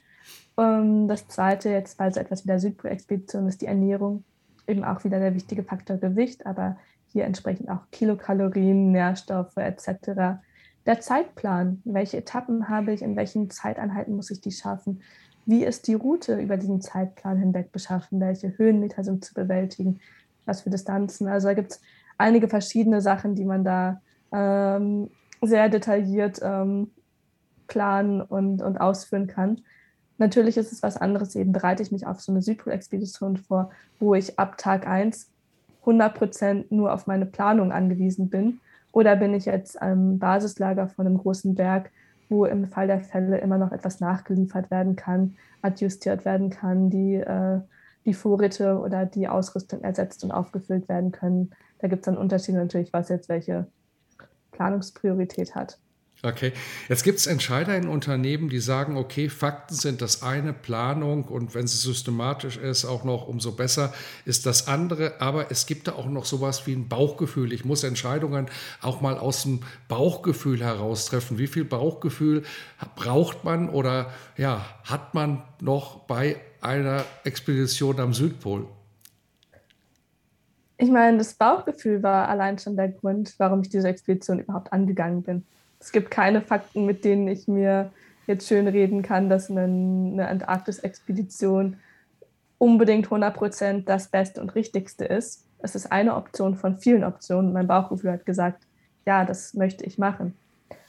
Ähm, 0.58 1.08
das 1.08 1.28
Zweite, 1.28 1.70
jetzt 1.70 1.98
bei 1.98 2.10
so 2.12 2.20
etwas 2.20 2.44
wie 2.44 2.48
der 2.48 2.60
Südpol-Expedition, 2.60 3.48
ist 3.48 3.62
die 3.62 3.68
Ernährung. 3.68 4.24
Eben 4.68 4.84
auch 4.84 5.04
wieder 5.04 5.20
der 5.20 5.36
wichtige 5.36 5.64
Faktor 5.64 5.98
Gewicht, 5.98 6.46
aber 6.46 6.78
hier 7.08 7.26
entsprechend 7.26 7.70
auch 7.70 7.90
Kilokalorien, 7.92 8.92
Nährstoffe 8.92 9.58
etc. 9.58 10.40
Der 10.86 11.00
Zeitplan, 11.02 11.82
welche 11.84 12.18
Etappen 12.18 12.70
habe 12.70 12.94
ich, 12.94 13.02
in 13.02 13.16
welchen 13.16 13.50
Zeiteinheiten 13.50 14.16
muss 14.16 14.32
ich 14.32 14.42
die 14.42 14.52
schaffen, 14.52 15.02
wie 15.46 15.64
ist 15.64 15.88
die 15.88 15.94
Route 15.94 16.40
über 16.40 16.58
diesen 16.58 16.82
Zeitplan 16.82 17.38
hinweg 17.38 17.72
beschaffen? 17.72 18.20
Welche 18.20 18.58
Höhenmeter 18.58 19.04
sind 19.04 19.26
zu 19.26 19.34
bewältigen? 19.34 20.00
Was 20.46 20.62
für 20.62 20.70
Distanzen? 20.70 21.28
Also 21.28 21.48
da 21.48 21.54
gibt 21.54 21.72
es 21.72 21.82
einige 22.18 22.48
verschiedene 22.48 23.02
Sachen, 23.02 23.36
die 23.36 23.46
man 23.46 23.64
da 23.64 24.02
ähm, 24.32 25.10
sehr 25.42 25.70
detailliert 25.70 26.40
ähm, 26.44 26.92
planen 27.68 28.22
und, 28.22 28.62
und 28.62 28.80
ausführen 28.80 29.28
kann. 29.28 29.62
Natürlich 30.18 30.58
ist 30.58 30.72
es 30.72 30.84
was 30.84 30.98
anderes, 30.98 31.36
eben 31.36 31.52
bereite 31.52 31.82
ich 31.82 31.92
mich 31.92 32.06
auf 32.06 32.22
so 32.22 32.32
eine 32.32 32.42
Südpol-Expedition 32.42 33.38
vor, 33.38 33.72
wo 34.00 34.14
ich 34.14 34.38
ab 34.38 34.58
Tag 34.58 34.88
1 34.88 35.32
100% 35.86 36.66
nur 36.70 36.94
auf 36.94 37.08
meine 37.08 37.26
Planung 37.26 37.72
angewiesen 37.72 38.30
bin. 38.30 38.60
Oder 38.92 39.16
bin 39.16 39.34
ich 39.34 39.46
jetzt 39.46 39.82
am 39.82 40.20
Basislager 40.20 40.88
von 40.88 41.08
einem 41.08 41.18
großen 41.18 41.56
Berg, 41.56 41.92
wo 42.32 42.46
im 42.46 42.68
Fall 42.68 42.88
der 42.88 43.02
Fälle 43.02 43.38
immer 43.40 43.58
noch 43.58 43.72
etwas 43.72 44.00
nachgeliefert 44.00 44.72
werden 44.72 44.96
kann, 44.96 45.36
adjustiert 45.62 46.26
werden 46.26 46.50
kann, 46.50 46.90
die, 46.90 47.16
äh, 47.16 47.60
die 48.06 48.14
Vorräte 48.14 48.80
oder 48.80 49.06
die 49.06 49.28
Ausrüstung 49.28 49.84
ersetzt 49.84 50.24
und 50.24 50.32
aufgefüllt 50.32 50.90
werden 50.90 51.12
können. 51.12 51.52
Da 51.80 51.88
gibt 51.88 52.02
es 52.02 52.06
dann 52.06 52.18
Unterschiede 52.18 52.58
natürlich, 52.58 52.94
was 52.94 53.10
jetzt 53.10 53.30
welche 53.30 53.68
Planungspriorität 54.52 55.56
hat. 55.56 55.78
Okay, 56.24 56.54
jetzt 56.88 57.04
gibt 57.04 57.18
es 57.18 57.26
Entscheider 57.26 57.76
in 57.76 57.88
Unternehmen, 57.88 58.48
die 58.48 58.60
sagen, 58.60 58.96
okay, 58.96 59.28
Fakten 59.28 59.74
sind 59.74 60.04
das 60.04 60.22
eine, 60.22 60.54
Planung 60.54 61.24
und 61.24 61.56
wenn 61.56 61.66
sie 61.66 61.78
systematisch 61.78 62.58
ist, 62.58 62.86
auch 62.86 63.04
noch 63.04 63.28
umso 63.28 63.54
besser 63.54 63.92
ist 64.24 64.46
das 64.46 64.68
andere. 64.68 65.20
Aber 65.20 65.50
es 65.50 65.66
gibt 65.66 65.88
da 65.88 65.94
auch 65.94 66.06
noch 66.06 66.26
sowas 66.26 66.68
wie 66.68 66.74
ein 66.74 66.88
Bauchgefühl. 66.88 67.52
Ich 67.54 67.66
muss 67.66 67.84
Entscheidungen 67.84 68.52
auch 68.84 69.02
mal 69.02 69.18
aus 69.18 69.44
dem 69.44 69.62
Bauchgefühl 69.88 70.64
heraus 70.64 71.08
treffen. 71.08 71.40
Wie 71.40 71.48
viel 71.48 71.66
Bauchgefühl 71.66 72.44
braucht 72.96 73.44
man 73.44 73.68
oder 73.68 74.12
ja, 74.38 74.64
hat 74.84 75.16
man 75.16 75.42
noch 75.60 76.02
bei 76.02 76.36
einer 76.62 77.04
Expedition 77.24 78.00
am 78.00 78.14
Südpol? 78.14 78.68
Ich 80.78 80.92
meine, 80.92 81.18
das 81.18 81.34
Bauchgefühl 81.34 82.04
war 82.04 82.28
allein 82.28 82.60
schon 82.60 82.76
der 82.76 82.90
Grund, 82.90 83.34
warum 83.40 83.62
ich 83.62 83.70
diese 83.70 83.88
Expedition 83.88 84.38
überhaupt 84.38 84.72
angegangen 84.72 85.24
bin 85.24 85.46
es 85.82 85.92
gibt 85.92 86.12
keine 86.12 86.42
Fakten, 86.42 86.86
mit 86.86 87.04
denen 87.04 87.28
ich 87.28 87.48
mir 87.48 87.92
jetzt 88.28 88.48
schön 88.48 88.68
reden 88.68 89.02
kann, 89.02 89.30
dass 89.30 89.50
eine, 89.50 89.64
eine 89.64 90.28
Antarktis-Expedition 90.28 91.78
unbedingt 92.60 93.08
100% 93.08 93.86
das 93.86 94.10
Beste 94.10 94.42
und 94.42 94.54
Richtigste 94.54 95.06
ist. 95.06 95.48
Es 95.58 95.74
ist 95.74 95.92
eine 95.92 96.16
Option 96.16 96.56
von 96.56 96.78
vielen 96.78 97.04
Optionen. 97.04 97.52
Mein 97.52 97.68
Bauchgefühl 97.68 98.12
hat 98.12 98.28
gesagt, 98.28 98.64
ja, 99.08 99.26
das 99.26 99.56
möchte 99.56 99.84
ich 99.84 99.98
machen. 99.98 100.38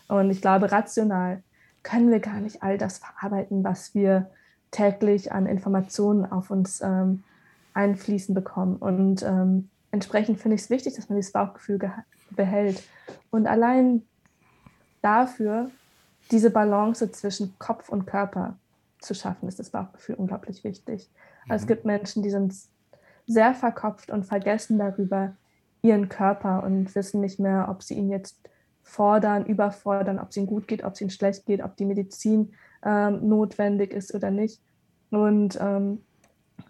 Und 0.09 0.31
ich 0.31 0.43
glaube, 0.43 0.71
rational 0.71 1.43
können 1.83 2.11
wir 2.11 2.21
gar 2.21 2.41
nicht 2.41 2.63
all 2.63 2.77
das 2.77 2.99
verarbeiten, 2.99 3.65
was 3.65 3.95
wir 3.95 4.31
täglich 4.71 5.33
an 5.33 5.47
Informationen 5.47 6.27
auf 6.27 6.51
uns 6.51 6.83
ähm, 6.83 7.25
einfließen 7.73 8.35
bekommen. 8.35 8.77
Und 8.77 9.23
ähm, 9.23 9.71
entsprechend 9.91 10.39
finde 10.39 10.57
ich 10.57 10.63
es 10.63 10.71
wichtig, 10.71 10.97
dass 10.97 11.09
man 11.09 11.17
dieses 11.17 11.33
Bauchgefühl 11.33 11.81
behält. 12.31 12.83
Und 13.31 13.47
allein 13.47 14.03
dafür, 15.03 15.71
diese 16.31 16.51
Balance 16.51 17.11
zwischen 17.13 17.55
Kopf 17.59 17.89
und 17.89 18.07
Körper 18.07 18.57
zu 19.01 19.15
schaffen, 19.15 19.49
ist 19.49 19.59
das 19.59 19.71
Bauchgefühl 19.71 20.15
unglaublich 20.15 20.65
wichtig. 20.65 21.11
Mhm. 21.45 21.53
Also 21.53 21.65
es 21.65 21.67
gibt 21.67 21.85
Menschen, 21.85 22.23
die 22.23 22.31
sind 22.31 22.55
sehr 23.27 23.55
verkopft 23.55 24.11
und 24.11 24.25
vergessen 24.25 24.79
darüber 24.79 25.35
ihren 25.83 26.09
Körper 26.09 26.63
und 26.63 26.95
wissen 26.95 27.21
nicht 27.21 27.39
mehr, 27.39 27.67
ob 27.69 27.83
sie 27.83 27.95
ihn 27.95 28.09
jetzt 28.09 28.37
fordern, 28.83 29.47
überfordern, 29.47 30.19
ob 30.19 30.31
es 30.31 30.37
ihnen 30.37 30.47
gut 30.47 30.69
geht, 30.69 30.85
ob 30.85 30.95
es 30.95 31.01
ihnen 31.01 31.11
schlecht 31.11 31.47
geht, 31.47 31.63
ob 31.63 31.77
die 31.77 31.85
Medizin 31.85 32.53
ähm, 32.85 33.29
notwendig 33.29 33.93
ist 33.93 34.15
oder 34.15 34.31
nicht. 34.31 34.61
Und 35.11 35.59
ähm, 35.61 36.03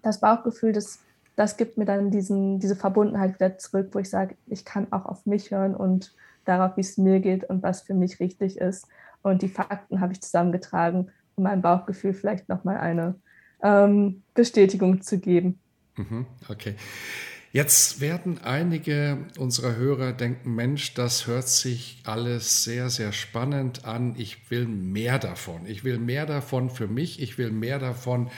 das 0.02 0.20
Bauchgefühl, 0.20 0.72
das, 0.72 0.98
das 1.36 1.56
gibt 1.56 1.78
mir 1.78 1.84
dann 1.84 2.10
diesen, 2.10 2.58
diese 2.58 2.76
Verbundenheit 2.76 3.34
wieder 3.34 3.58
zurück, 3.58 3.88
wo 3.92 3.98
ich 3.98 4.10
sage, 4.10 4.36
ich 4.46 4.64
kann 4.64 4.92
auch 4.92 5.06
auf 5.06 5.26
mich 5.26 5.50
hören 5.50 5.74
und 5.74 6.14
darauf, 6.44 6.76
wie 6.76 6.82
es 6.82 6.98
mir 6.98 7.20
geht 7.20 7.44
und 7.44 7.62
was 7.62 7.82
für 7.82 7.94
mich 7.94 8.20
richtig 8.20 8.58
ist. 8.58 8.86
Und 9.22 9.42
die 9.42 9.48
Fakten 9.48 10.00
habe 10.00 10.12
ich 10.12 10.20
zusammengetragen, 10.20 11.10
um 11.36 11.44
meinem 11.44 11.62
Bauchgefühl 11.62 12.12
vielleicht 12.12 12.48
nochmal 12.48 12.78
eine 12.78 13.14
ähm, 13.62 14.22
Bestätigung 14.34 15.02
zu 15.02 15.18
geben. 15.18 15.58
Mhm, 15.96 16.26
okay. 16.48 16.74
Jetzt 17.52 18.00
werden 18.00 18.38
einige 18.42 19.26
unserer 19.38 19.76
Hörer 19.76 20.14
denken, 20.14 20.54
Mensch, 20.54 20.94
das 20.94 21.26
hört 21.26 21.48
sich 21.48 22.00
alles 22.04 22.64
sehr, 22.64 22.88
sehr 22.88 23.12
spannend 23.12 23.84
an. 23.84 24.14
Ich 24.16 24.50
will 24.50 24.66
mehr 24.66 25.18
davon. 25.18 25.66
Ich 25.66 25.84
will 25.84 25.98
mehr 25.98 26.24
davon 26.24 26.70
für 26.70 26.88
mich. 26.88 27.20
Ich 27.20 27.36
will 27.36 27.50
mehr 27.50 27.78
davon 27.78 28.30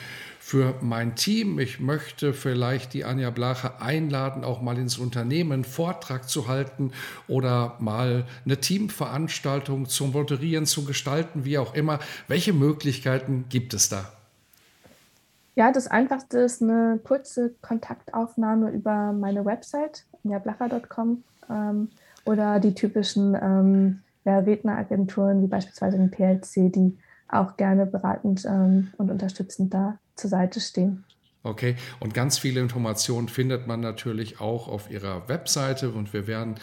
für 0.47 0.75
mein 0.83 1.15
Team. 1.15 1.59
Ich 1.59 1.81
möchte 1.81 2.35
vielleicht 2.35 2.93
die 2.93 3.07
Anja 3.07 3.31
Blache 3.31 3.81
einladen, 3.81 4.45
auch 4.45 4.61
mal 4.61 4.77
ins 4.77 4.99
Unternehmen 4.99 5.53
einen 5.53 5.65
Vortrag 5.65 6.29
zu 6.29 6.49
halten 6.49 6.93
oder 7.29 7.77
mal 7.79 8.27
eine 8.45 8.59
Teamveranstaltung 8.59 9.87
zu 9.87 10.05
moderieren, 10.05 10.67
zu 10.67 10.85
gestalten, 10.85 11.47
wie 11.47 11.57
auch 11.57 11.73
immer. 11.75 11.99
Welche 12.29 12.53
Möglichkeiten 12.53 13.47
gibt 13.49 13.73
es 13.73 13.89
da? 13.89 14.05
Ja, 15.55 15.73
das 15.73 15.87
Einfachste 15.87 16.41
ist 16.41 16.61
eine 16.61 17.01
kurze 17.03 17.55
Kontaktaufnahme 17.63 18.71
über 18.71 19.15
meine 19.15 19.47
Website, 19.47 20.05
anjablacher.com 20.25 21.25
ähm, 21.49 21.89
oder 22.27 22.61
die 22.61 22.75
typischen 22.75 23.35
ähm, 23.35 24.01
ja, 24.27 24.41
Redneragenturen 24.41 25.43
wie 25.43 25.47
beispielsweise 25.47 25.97
den 25.97 26.11
PLC, 26.11 26.71
die 26.71 26.99
auch 27.29 27.57
gerne 27.57 27.87
beratend 27.87 28.45
ähm, 28.45 28.93
und 28.99 29.11
unterstützend 29.11 29.73
da 29.75 29.99
zur 30.15 30.31
Seite 30.31 30.61
stehen. 30.61 31.05
Okay, 31.47 31.77
und 32.01 32.15
ganz 32.15 32.39
viele 32.39 32.61
Informationen 32.61 33.29
findet 33.29 33.67
man 33.67 33.81
natürlich 33.81 34.41
auch 34.41 34.67
auf 34.67 34.91
Ihrer 34.91 35.29
Webseite 35.29 35.91
und 35.91 36.15
wir 36.15 36.27
werden 36.27 36.55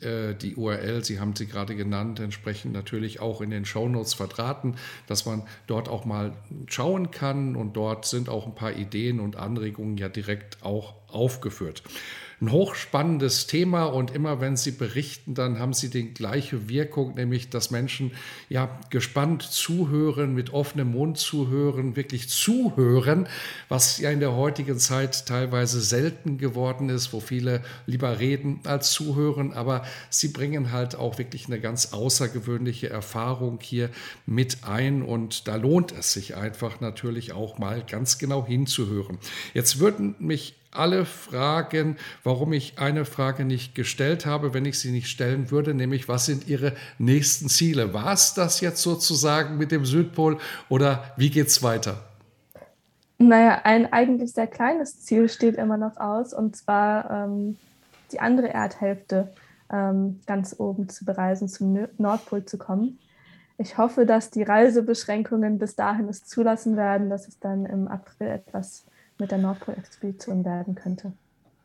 äh, 0.00 0.32
die 0.32 0.54
URL, 0.54 1.04
Sie 1.04 1.18
haben 1.18 1.34
sie 1.34 1.48
gerade 1.48 1.74
genannt, 1.74 2.20
entsprechend 2.20 2.72
natürlich 2.72 3.18
auch 3.18 3.40
in 3.40 3.50
den 3.50 3.64
Shownotes 3.64 4.14
verdrahten, 4.14 4.76
dass 5.08 5.26
man 5.26 5.42
dort 5.66 5.88
auch 5.88 6.04
mal 6.04 6.34
schauen 6.68 7.10
kann 7.10 7.56
und 7.56 7.76
dort 7.76 8.04
sind 8.04 8.28
auch 8.28 8.46
ein 8.46 8.54
paar 8.54 8.74
Ideen 8.74 9.18
und 9.18 9.34
Anregungen 9.34 9.96
ja 9.96 10.08
direkt 10.08 10.62
auch 10.62 10.94
aufgeführt 11.08 11.82
ein 12.40 12.52
hochspannendes 12.52 13.48
Thema 13.48 13.86
und 13.86 14.14
immer 14.14 14.40
wenn 14.40 14.56
Sie 14.56 14.70
berichten, 14.70 15.34
dann 15.34 15.58
haben 15.58 15.72
Sie 15.72 15.90
die 15.90 16.14
gleiche 16.14 16.68
Wirkung, 16.68 17.14
nämlich 17.14 17.50
dass 17.50 17.70
Menschen 17.70 18.12
ja 18.48 18.78
gespannt 18.90 19.42
zuhören, 19.42 20.34
mit 20.34 20.52
offenem 20.52 20.92
Mund 20.92 21.18
zuhören, 21.18 21.96
wirklich 21.96 22.28
zuhören, 22.28 23.26
was 23.68 23.98
ja 23.98 24.10
in 24.10 24.20
der 24.20 24.34
heutigen 24.34 24.78
Zeit 24.78 25.26
teilweise 25.26 25.80
selten 25.80 26.38
geworden 26.38 26.90
ist, 26.90 27.12
wo 27.12 27.18
viele 27.18 27.62
lieber 27.86 28.20
reden 28.20 28.60
als 28.64 28.92
zuhören, 28.92 29.52
aber 29.52 29.84
Sie 30.10 30.28
bringen 30.28 30.70
halt 30.70 30.94
auch 30.94 31.18
wirklich 31.18 31.46
eine 31.46 31.58
ganz 31.58 31.92
außergewöhnliche 31.92 32.88
Erfahrung 32.88 33.58
hier 33.60 33.90
mit 34.26 34.58
ein 34.62 35.02
und 35.02 35.48
da 35.48 35.56
lohnt 35.56 35.92
es 35.92 36.12
sich 36.12 36.36
einfach 36.36 36.80
natürlich 36.80 37.32
auch 37.32 37.58
mal 37.58 37.82
ganz 37.84 38.18
genau 38.18 38.46
hinzuhören. 38.46 39.18
Jetzt 39.54 39.80
würden 39.80 40.14
mich 40.20 40.54
alle 40.70 41.04
Fragen, 41.04 41.96
warum 42.24 42.52
ich 42.52 42.78
eine 42.78 43.04
Frage 43.04 43.44
nicht 43.44 43.74
gestellt 43.74 44.26
habe, 44.26 44.54
wenn 44.54 44.64
ich 44.64 44.78
sie 44.78 44.90
nicht 44.90 45.08
stellen 45.08 45.50
würde, 45.50 45.74
nämlich 45.74 46.08
was 46.08 46.26
sind 46.26 46.46
Ihre 46.48 46.72
nächsten 46.98 47.48
Ziele? 47.48 47.94
War 47.94 48.12
es 48.12 48.34
das 48.34 48.60
jetzt 48.60 48.82
sozusagen 48.82 49.56
mit 49.56 49.72
dem 49.72 49.84
Südpol 49.84 50.38
oder 50.68 51.04
wie 51.16 51.30
geht 51.30 51.48
es 51.48 51.62
weiter? 51.62 52.04
Naja, 53.18 53.62
ein 53.64 53.92
eigentlich 53.92 54.32
sehr 54.32 54.46
kleines 54.46 55.00
Ziel 55.00 55.28
steht 55.28 55.56
immer 55.56 55.76
noch 55.76 55.96
aus 55.96 56.32
und 56.32 56.54
zwar 56.56 57.10
ähm, 57.10 57.58
die 58.12 58.20
andere 58.20 58.48
Erdhälfte 58.48 59.32
ähm, 59.72 60.20
ganz 60.26 60.54
oben 60.58 60.88
zu 60.88 61.04
bereisen, 61.04 61.48
zum 61.48 61.88
Nordpol 61.98 62.44
zu 62.44 62.58
kommen. 62.58 62.98
Ich 63.58 63.76
hoffe, 63.76 64.06
dass 64.06 64.30
die 64.30 64.44
Reisebeschränkungen 64.44 65.58
bis 65.58 65.74
dahin 65.74 66.08
es 66.08 66.24
zulassen 66.24 66.76
werden, 66.76 67.10
dass 67.10 67.26
es 67.26 67.40
dann 67.40 67.66
im 67.66 67.88
April 67.88 68.28
etwas 68.28 68.84
mit 69.18 69.30
der 69.30 69.38
Nordpol-Expedition 69.38 70.44
werden 70.44 70.74
könnte. 70.74 71.12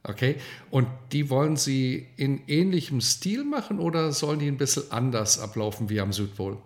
Okay, 0.03 0.35
und 0.69 0.87
die 1.13 1.29
wollen 1.29 1.55
Sie 1.55 2.07
in 2.17 2.41
ähnlichem 2.47 2.99
Stil 2.99 3.45
machen 3.45 3.79
oder 3.79 4.11
sollen 4.11 4.39
die 4.39 4.49
ein 4.49 4.57
bisschen 4.57 4.91
anders 4.91 5.39
ablaufen 5.39 5.89
wie 5.89 6.01
am 6.01 6.11
Südpol? 6.11 6.57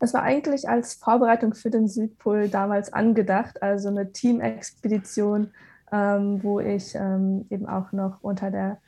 Das 0.00 0.14
war 0.14 0.24
eigentlich 0.24 0.68
als 0.68 0.94
Vorbereitung 0.94 1.54
für 1.54 1.70
den 1.70 1.86
Südpol 1.86 2.48
damals 2.48 2.92
angedacht, 2.92 3.62
also 3.62 3.88
eine 3.88 4.10
Teamexpedition, 4.10 5.52
ähm, 5.92 6.42
wo 6.42 6.58
ich 6.58 6.96
ähm, 6.96 7.46
eben 7.50 7.66
auch 7.66 7.92
noch 7.92 8.18
unter 8.20 8.50
der, 8.50 8.78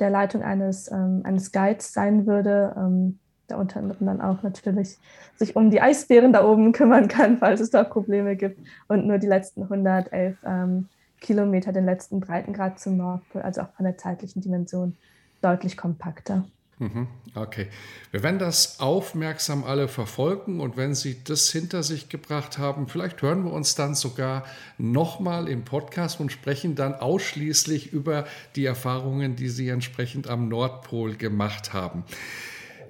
der 0.00 0.08
Leitung 0.08 0.42
eines, 0.42 0.90
ähm, 0.90 1.20
eines 1.24 1.52
Guides 1.52 1.92
sein 1.92 2.26
würde, 2.26 2.74
ähm, 2.74 3.18
der 3.48 3.58
unter 3.58 3.80
anderem 3.80 4.06
dann 4.06 4.20
auch 4.20 4.42
natürlich 4.42 4.98
sich 5.36 5.56
um 5.56 5.70
die 5.70 5.80
Eisbären 5.80 6.32
da 6.32 6.44
oben 6.44 6.72
kümmern 6.72 7.08
kann, 7.08 7.38
falls 7.40 7.60
es 7.60 7.70
da 7.70 7.84
Probleme 7.84 8.36
gibt 8.36 8.58
und 8.88 9.06
nur 9.06 9.18
die 9.18 9.26
letzten 9.26 9.62
111 9.62 10.36
ähm, 10.44 10.88
Kilometer, 11.20 11.72
den 11.72 11.86
letzten 11.86 12.20
Breitengrad 12.20 12.78
zum 12.78 12.96
Nordpol, 12.98 13.42
also 13.42 13.62
auch 13.62 13.72
von 13.76 13.84
der 13.84 13.96
zeitlichen 13.96 14.42
Dimension 14.42 14.96
deutlich 15.40 15.76
kompakter. 15.76 16.44
Mhm, 16.78 17.06
okay. 17.34 17.68
Wir 18.10 18.22
werden 18.22 18.38
das 18.38 18.80
aufmerksam 18.80 19.64
alle 19.64 19.88
verfolgen 19.88 20.60
und 20.60 20.76
wenn 20.76 20.94
Sie 20.94 21.24
das 21.24 21.48
hinter 21.50 21.82
sich 21.82 22.10
gebracht 22.10 22.58
haben, 22.58 22.86
vielleicht 22.86 23.22
hören 23.22 23.44
wir 23.44 23.52
uns 23.52 23.76
dann 23.76 23.94
sogar 23.94 24.44
nochmal 24.76 25.48
im 25.48 25.64
Podcast 25.64 26.20
und 26.20 26.32
sprechen 26.32 26.74
dann 26.74 26.94
ausschließlich 26.94 27.94
über 27.94 28.26
die 28.56 28.66
Erfahrungen, 28.66 29.36
die 29.36 29.48
Sie 29.48 29.70
entsprechend 29.70 30.28
am 30.28 30.48
Nordpol 30.48 31.16
gemacht 31.16 31.72
haben. 31.72 32.04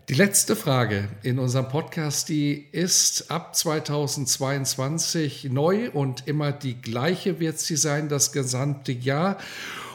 Die 0.09 0.15
letzte 0.15 0.55
Frage 0.55 1.09
in 1.25 1.41
unserem 1.41 1.69
Podcast, 1.69 2.29
die 2.29 2.69
ist 2.71 3.29
ab 3.29 3.57
2022 3.57 5.49
neu 5.51 5.91
und 5.91 6.29
immer 6.29 6.53
die 6.53 6.81
gleiche 6.81 7.41
wird 7.41 7.59
sie 7.59 7.75
sein, 7.75 8.09
das 8.09 8.31
gesamte 8.31 8.93
Jahr. 8.93 9.37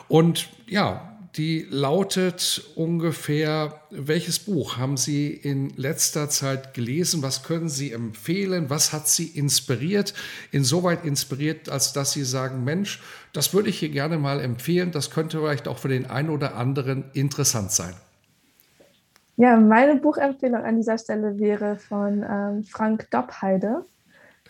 Und 0.09 0.49
ja, 0.67 1.17
die 1.37 1.65
lautet 1.69 2.61
ungefähr, 2.75 3.79
welches 3.89 4.39
Buch 4.39 4.75
haben 4.75 4.97
Sie 4.97 5.29
in 5.29 5.69
letzter 5.77 6.29
Zeit 6.29 6.73
gelesen? 6.73 7.21
Was 7.21 7.43
können 7.43 7.69
Sie 7.69 7.93
empfehlen? 7.93 8.69
Was 8.69 8.91
hat 8.91 9.07
Sie 9.07 9.27
inspiriert? 9.27 10.13
Insoweit 10.51 11.05
inspiriert, 11.05 11.69
als 11.69 11.93
dass 11.93 12.11
Sie 12.11 12.25
sagen, 12.25 12.65
Mensch, 12.65 12.99
das 13.31 13.53
würde 13.53 13.69
ich 13.69 13.79
hier 13.79 13.87
gerne 13.87 14.17
mal 14.17 14.41
empfehlen. 14.41 14.91
Das 14.91 15.09
könnte 15.09 15.39
vielleicht 15.39 15.69
auch 15.69 15.77
für 15.77 15.87
den 15.87 16.05
einen 16.05 16.29
oder 16.29 16.55
anderen 16.57 17.05
interessant 17.13 17.71
sein. 17.71 17.93
Ja, 19.41 19.57
meine 19.57 19.95
Buchempfehlung 19.95 20.63
an 20.63 20.75
dieser 20.75 20.99
Stelle 20.99 21.39
wäre 21.39 21.75
von 21.75 22.23
ähm, 22.29 22.63
Frank 22.63 23.09
Doppheide. 23.09 23.85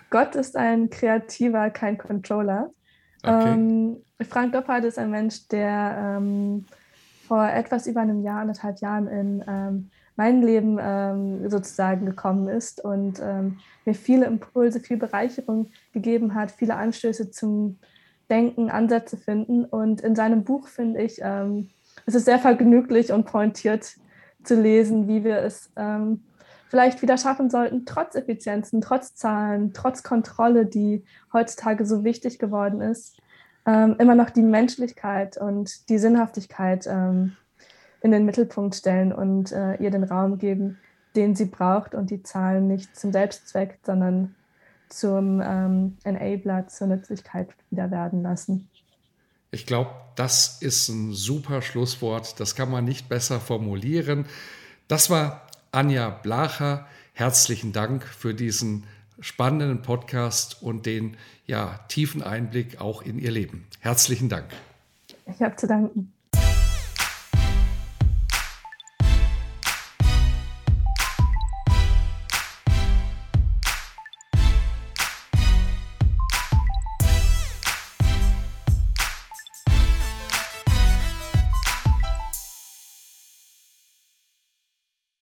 Gott 0.10 0.36
ist 0.36 0.58
ein 0.58 0.89
Kreativer, 0.89 1.69
kein 1.69 1.97
Controller. 1.97 2.71
Okay. 3.23 3.54
Ähm, 3.54 4.04
Frank 4.30 4.51
Doppheide 4.51 4.88
ist 4.88 4.99
ein 4.99 5.10
Mensch, 5.10 5.47
der 5.47 6.17
ähm, 6.17 6.65
vor 7.25 7.47
etwas 7.47 7.88
über 7.88 8.01
einem 8.01 8.21
Jahr, 8.21 8.41
anderthalb 8.41 8.82
Jahren 8.82 9.08
in 9.08 9.41
ähm, 9.47 9.91
mein 10.17 10.41
Leben 10.41 10.77
ähm, 10.82 11.49
sozusagen 11.49 12.06
gekommen 12.06 12.49
ist 12.49 12.84
und 12.84 13.21
ähm, 13.23 13.60
mir 13.86 13.95
viele 13.95 14.25
Impulse, 14.25 14.82
viel 14.82 14.97
Bereicherung 14.97 15.71
gegeben 15.93 16.36
hat, 16.36 16.51
viele 16.51 16.75
Anstöße 16.75 17.32
zum 17.32 17.80
Denken, 18.30 18.69
Ansätze 18.69 19.15
finden. 19.15 19.63
Und 19.63 20.01
in 20.01 20.17
seinem 20.17 20.43
Buch 20.43 20.67
finde 20.67 21.01
ich, 21.01 21.21
es 22.06 22.15
ist 22.15 22.25
sehr 22.25 22.39
vergnüglich 22.39 23.13
und 23.13 23.25
pointiert 23.25 23.95
zu 24.43 24.60
lesen, 24.60 25.08
wie 25.08 25.23
wir 25.23 25.39
es 25.39 25.71
ähm, 25.75 26.21
vielleicht 26.69 27.01
wieder 27.01 27.17
schaffen 27.17 27.49
sollten, 27.49 27.86
trotz 27.86 28.15
Effizienzen, 28.15 28.82
trotz 28.82 29.13
Zahlen, 29.13 29.73
trotz 29.73 30.04
Kontrolle, 30.04 30.65
die 30.65 31.04
heutzutage 31.34 31.86
so 31.86 32.04
wichtig 32.04 32.39
geworden 32.39 32.80
ist, 32.82 33.19
ähm, 33.65 33.95
immer 33.99 34.15
noch 34.15 34.30
die 34.30 34.41
Menschlichkeit 34.41 35.38
und 35.38 35.89
die 35.89 35.97
Sinnhaftigkeit 35.97 36.88
ähm, 36.88 37.36
in 38.01 38.12
den 38.12 38.25
Mittelpunkt 38.25 38.75
stellen 38.75 39.13
und 39.13 39.51
äh, 39.51 39.75
ihr 39.75 39.91
den 39.91 40.04
Raum 40.04 40.38
geben, 40.38 40.80
den 41.15 41.36
sie 41.36 41.45
braucht 41.45 41.93
und 41.93 42.10
die 42.10 42.23
Zahlen 42.23 42.67
nicht 42.67 42.95
zum 42.95 43.12
Selbstzweck, 43.12 43.80
sondern 43.84 44.36
zum 44.88 45.41
ähm, 45.43 45.97
Enabler, 46.04 46.67
zur 46.67 46.88
Nützlichkeit 46.88 47.49
wieder 47.69 47.91
werden 47.91 48.23
lassen. 48.23 48.69
Ich 49.54 49.66
glaube, 49.66 49.92
das 50.16 50.62
ist 50.62 50.88
ein 50.88 51.12
super 51.12 51.62
Schlusswort. 51.62 52.40
Das 52.40 52.56
kann 52.56 52.72
man 52.72 52.86
nicht 52.86 53.10
besser 53.10 53.42
formulieren. 53.42 54.26
Das 54.88 55.10
war 55.10 55.46
Anja 55.72 56.10
Blacher. 56.10 56.88
Herzlichen 57.14 57.74
Dank 57.74 58.06
für 58.06 58.34
diesen 58.34 58.86
spannenden 59.20 59.82
Podcast 59.82 60.62
und 60.62 60.86
den 60.86 61.18
ja, 61.48 61.82
tiefen 61.90 62.24
Einblick 62.24 62.80
auch 62.80 63.02
in 63.02 63.20
ihr 63.20 63.32
Leben. 63.32 63.68
Herzlichen 63.82 64.30
Dank. 64.30 64.46
Ich 65.26 65.42
habe 65.42 65.58
zu 65.58 65.68
danken. 65.68 66.14